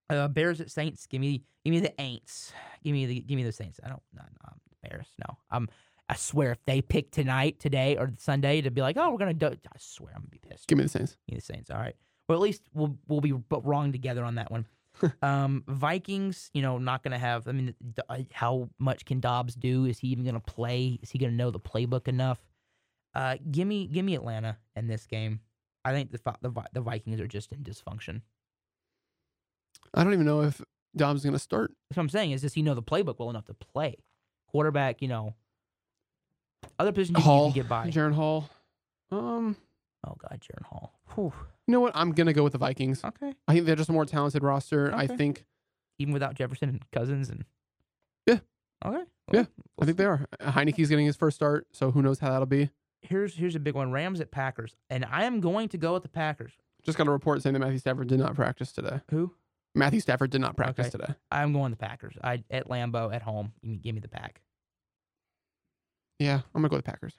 [0.09, 1.05] Uh, Bears at Saints.
[1.05, 2.51] Give me, give me the Aints.
[2.83, 3.79] Give me the, give me the Saints.
[3.83, 5.07] I don't, no, no, Bears.
[5.27, 5.67] No, um,
[6.09, 9.33] I swear if they pick tonight, today, or Sunday to be like, oh, we're gonna
[9.33, 10.67] do, I swear I'm gonna be pissed.
[10.67, 11.17] Give me the Saints.
[11.27, 11.69] Give me the Saints.
[11.69, 11.95] All right.
[12.27, 14.65] Well, at least we'll we'll be wrong together on that one.
[15.21, 17.47] um, Vikings, you know, not going to have.
[17.47, 17.73] I mean,
[18.09, 19.85] uh, how much can Dobbs do?
[19.85, 20.99] Is he even going to play?
[21.01, 22.39] Is he going to know the playbook enough?
[23.18, 25.39] Uh, give me give me Atlanta in this game.
[25.84, 28.22] I think the the, the Vikings are just in dysfunction.
[29.93, 30.61] I don't even know if
[30.95, 31.72] Dom's going to start.
[31.89, 32.32] That's what I'm saying.
[32.32, 33.95] Is does he know the playbook well enough to play
[34.47, 35.01] quarterback?
[35.01, 35.34] You know,
[36.78, 37.89] other positions you can get by.
[37.89, 38.49] Jaren Hall.
[39.11, 39.55] Um,
[40.05, 40.93] Oh God, Jaren Hall.
[41.15, 41.34] Whew.
[41.68, 41.93] you know what?
[41.95, 43.03] I'm going to go with the Vikings.
[43.03, 43.34] Okay.
[43.47, 44.93] I think they're just a more talented roster.
[44.93, 45.45] I think
[45.99, 47.45] Even without Jefferson and Cousins and.
[48.26, 48.39] Yeah.
[48.86, 49.03] Okay.
[49.34, 49.45] Yeah,
[49.76, 50.26] Well, I think they are.
[50.39, 52.70] Heineke's getting his first start, so who knows how that'll be.
[53.01, 56.03] Here's here's a big one: Rams at Packers, and I am going to go with
[56.03, 56.53] the Packers.
[56.83, 59.01] Just got a report saying that Matthew Stafford did not practice today.
[59.11, 59.33] Who?
[59.75, 60.97] Matthew Stafford did not practice Okay.
[60.97, 61.13] today.
[61.31, 62.15] I'm going the Packers.
[62.23, 63.51] I at Lambeau at home.
[63.61, 64.41] Give me, give me the pack.
[66.19, 67.13] Yeah, I'm gonna go with the Packers.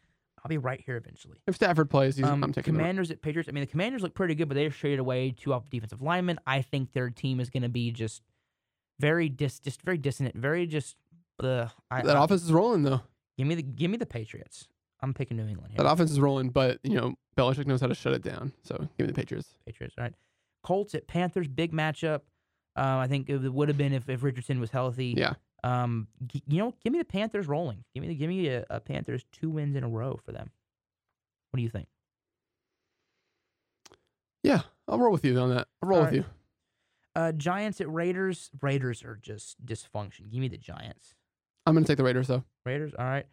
[0.45, 1.39] I'll be right here eventually.
[1.47, 3.49] If Stafford plays, he's, Um, I'm taking the Commanders at Patriots.
[3.49, 6.39] I mean, the Commanders look pretty good, but they've traded away two off defensive linemen.
[6.47, 8.23] I think their team is going to be just
[9.01, 10.97] very dis, just very dissonant, very just.
[11.43, 13.01] Uh, I, that I- offense is rolling though.
[13.37, 14.67] Give me the give me the Patriots.
[15.01, 15.83] I'm picking New England here.
[15.85, 18.53] That offense is rolling, but you know Belichick knows how to shut it down.
[18.63, 19.49] So give me the Patriots.
[19.67, 19.95] Patriots.
[19.99, 20.15] All right.
[20.65, 21.47] Colts at Panthers.
[21.49, 22.23] Big matchup.
[22.77, 25.15] Um, I think it would have been if, if Richardson was healthy.
[25.17, 25.35] Yeah.
[25.65, 27.85] Um, g- you know, give me the Panthers rolling.
[27.95, 30.51] Give me the give me a, a Panthers two wins in a row for them.
[31.51, 31.89] What do you think?
[34.43, 35.67] Yeah, I'll roll with you on that.
[35.83, 36.19] I'll roll All with right.
[36.19, 36.25] you.
[37.17, 38.51] Uh, Giants at Raiders.
[38.63, 40.31] Raiders are just dysfunction.
[40.31, 41.15] Give me the Giants.
[41.67, 42.45] I'm gonna take the Raiders though.
[42.65, 42.93] Raiders.
[42.99, 43.27] All right.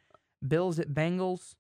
[0.48, 1.56] Bills at Bengals.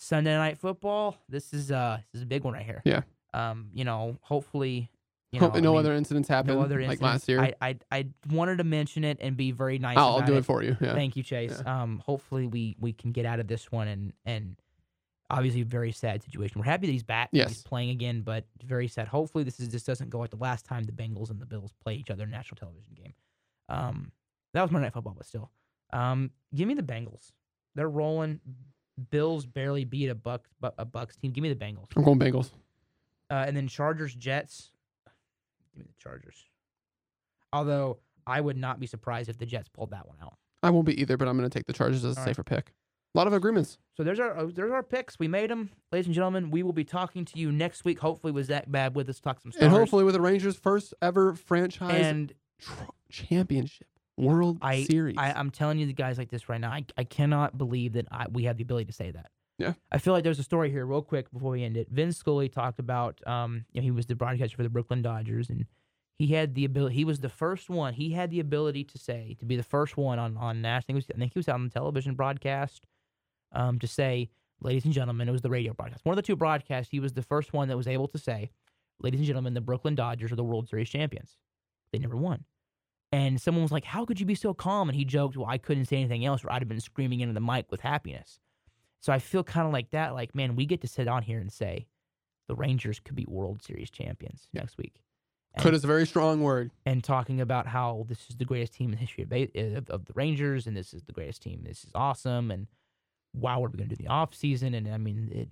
[0.00, 1.16] Sunday night football.
[1.28, 2.82] This is uh this is a big one right here.
[2.84, 3.02] Yeah.
[3.34, 4.90] Um, you know, hopefully,
[5.32, 7.02] you Hope know, I no mean, other incidents happen no other incidents.
[7.02, 7.40] like last year.
[7.40, 9.96] I, I I wanted to mention it and be very nice.
[9.98, 10.38] I'll, I'll do it.
[10.38, 10.76] it for you.
[10.80, 10.94] Yeah.
[10.94, 11.60] Thank you, Chase.
[11.66, 14.56] Um, hopefully we we can get out of this one and and
[15.30, 16.60] obviously a very sad situation.
[16.60, 17.30] We're happy that he's back.
[17.32, 17.62] that He's Yes.
[17.62, 19.08] playing again, but very sad.
[19.08, 21.74] Hopefully this is this doesn't go like the last time the Bengals and the Bills
[21.82, 23.14] play each other in a national television game.
[23.68, 24.12] Um,
[24.54, 25.50] that was Monday Night Football, but still.
[25.92, 27.32] Um, give me the Bengals.
[27.74, 28.40] They're rolling.
[29.10, 31.30] Bills barely beat a Bucs a Bucs team.
[31.30, 31.86] Give me the Bengals.
[31.96, 32.50] I'm going Bengals.
[33.30, 34.72] Uh, and then Chargers Jets.
[35.72, 36.44] Give me the Chargers.
[37.52, 40.34] Although I would not be surprised if the Jets pulled that one out.
[40.62, 42.30] I won't be either, but I'm gonna take the Chargers as a All right.
[42.30, 42.72] safer pick.
[43.14, 43.78] A lot of agreements.
[43.96, 45.18] So there's our uh, there's our picks.
[45.18, 46.50] We made them, ladies and gentlemen.
[46.50, 48.00] We will be talking to you next week.
[48.00, 49.62] Hopefully, with Zach Bad with us, talk some stars.
[49.64, 53.86] And hopefully with the Rangers' first ever franchise and tr- championship
[54.18, 55.16] World I, Series.
[55.18, 56.70] I I'm telling you, the guys like this right now.
[56.70, 59.30] I I cannot believe that I, we have the ability to say that.
[59.58, 59.72] Yeah.
[59.90, 61.88] I feel like there's a story here, real quick, before we end it.
[61.90, 65.50] Vin Scully talked about, um, you know, he was the broadcaster for the Brooklyn Dodgers,
[65.50, 65.66] and
[66.16, 66.94] he had the ability.
[66.94, 67.94] He was the first one.
[67.94, 70.98] He had the ability to say, to be the first one on on national.
[70.98, 72.86] I think he was out on the television broadcast,
[73.52, 76.04] um, to say, ladies and gentlemen, it was the radio broadcast.
[76.04, 76.90] One of the two broadcasts.
[76.90, 78.50] He was the first one that was able to say,
[79.00, 81.36] ladies and gentlemen, the Brooklyn Dodgers are the World Series champions.
[81.92, 82.44] They never won.
[83.10, 84.88] And someone was like, How could you be so calm?
[84.88, 87.34] And he joked, Well, I couldn't say anything else, or I'd have been screaming into
[87.34, 88.40] the mic with happiness.
[89.00, 90.14] So I feel kind of like that.
[90.14, 91.86] Like, man, we get to sit on here and say
[92.48, 94.62] the Rangers could be World Series champions Yeah.
[94.62, 95.02] next week.
[95.58, 96.70] Could is a very strong word.
[96.86, 100.04] And talking about how this is the greatest team in the history of, of, of
[100.04, 101.62] the Rangers, and this is the greatest team.
[101.64, 102.50] This is awesome.
[102.50, 102.66] And
[103.34, 104.74] wow, what are we going to do in the off season?
[104.74, 105.48] And I mean, it,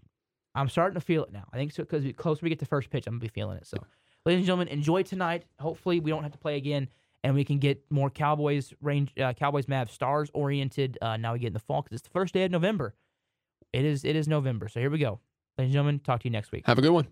[0.54, 1.44] I'm starting to feel it now.
[1.52, 3.28] I think so because the closer we get to first pitch, I'm going to be
[3.34, 3.66] feeling it.
[3.66, 3.78] So,
[4.24, 5.44] ladies and gentlemen, enjoy tonight.
[5.58, 6.88] Hopefully, we don't have to play again,
[7.26, 10.96] and we can get more Cowboys range, uh, Cowboys Mavs stars oriented.
[11.02, 12.94] Uh, now we get in the fall because it's the first day of November.
[13.72, 14.68] It is it is November.
[14.68, 15.18] So here we go,
[15.58, 15.98] ladies and gentlemen.
[15.98, 16.62] Talk to you next week.
[16.66, 17.08] Have a good one.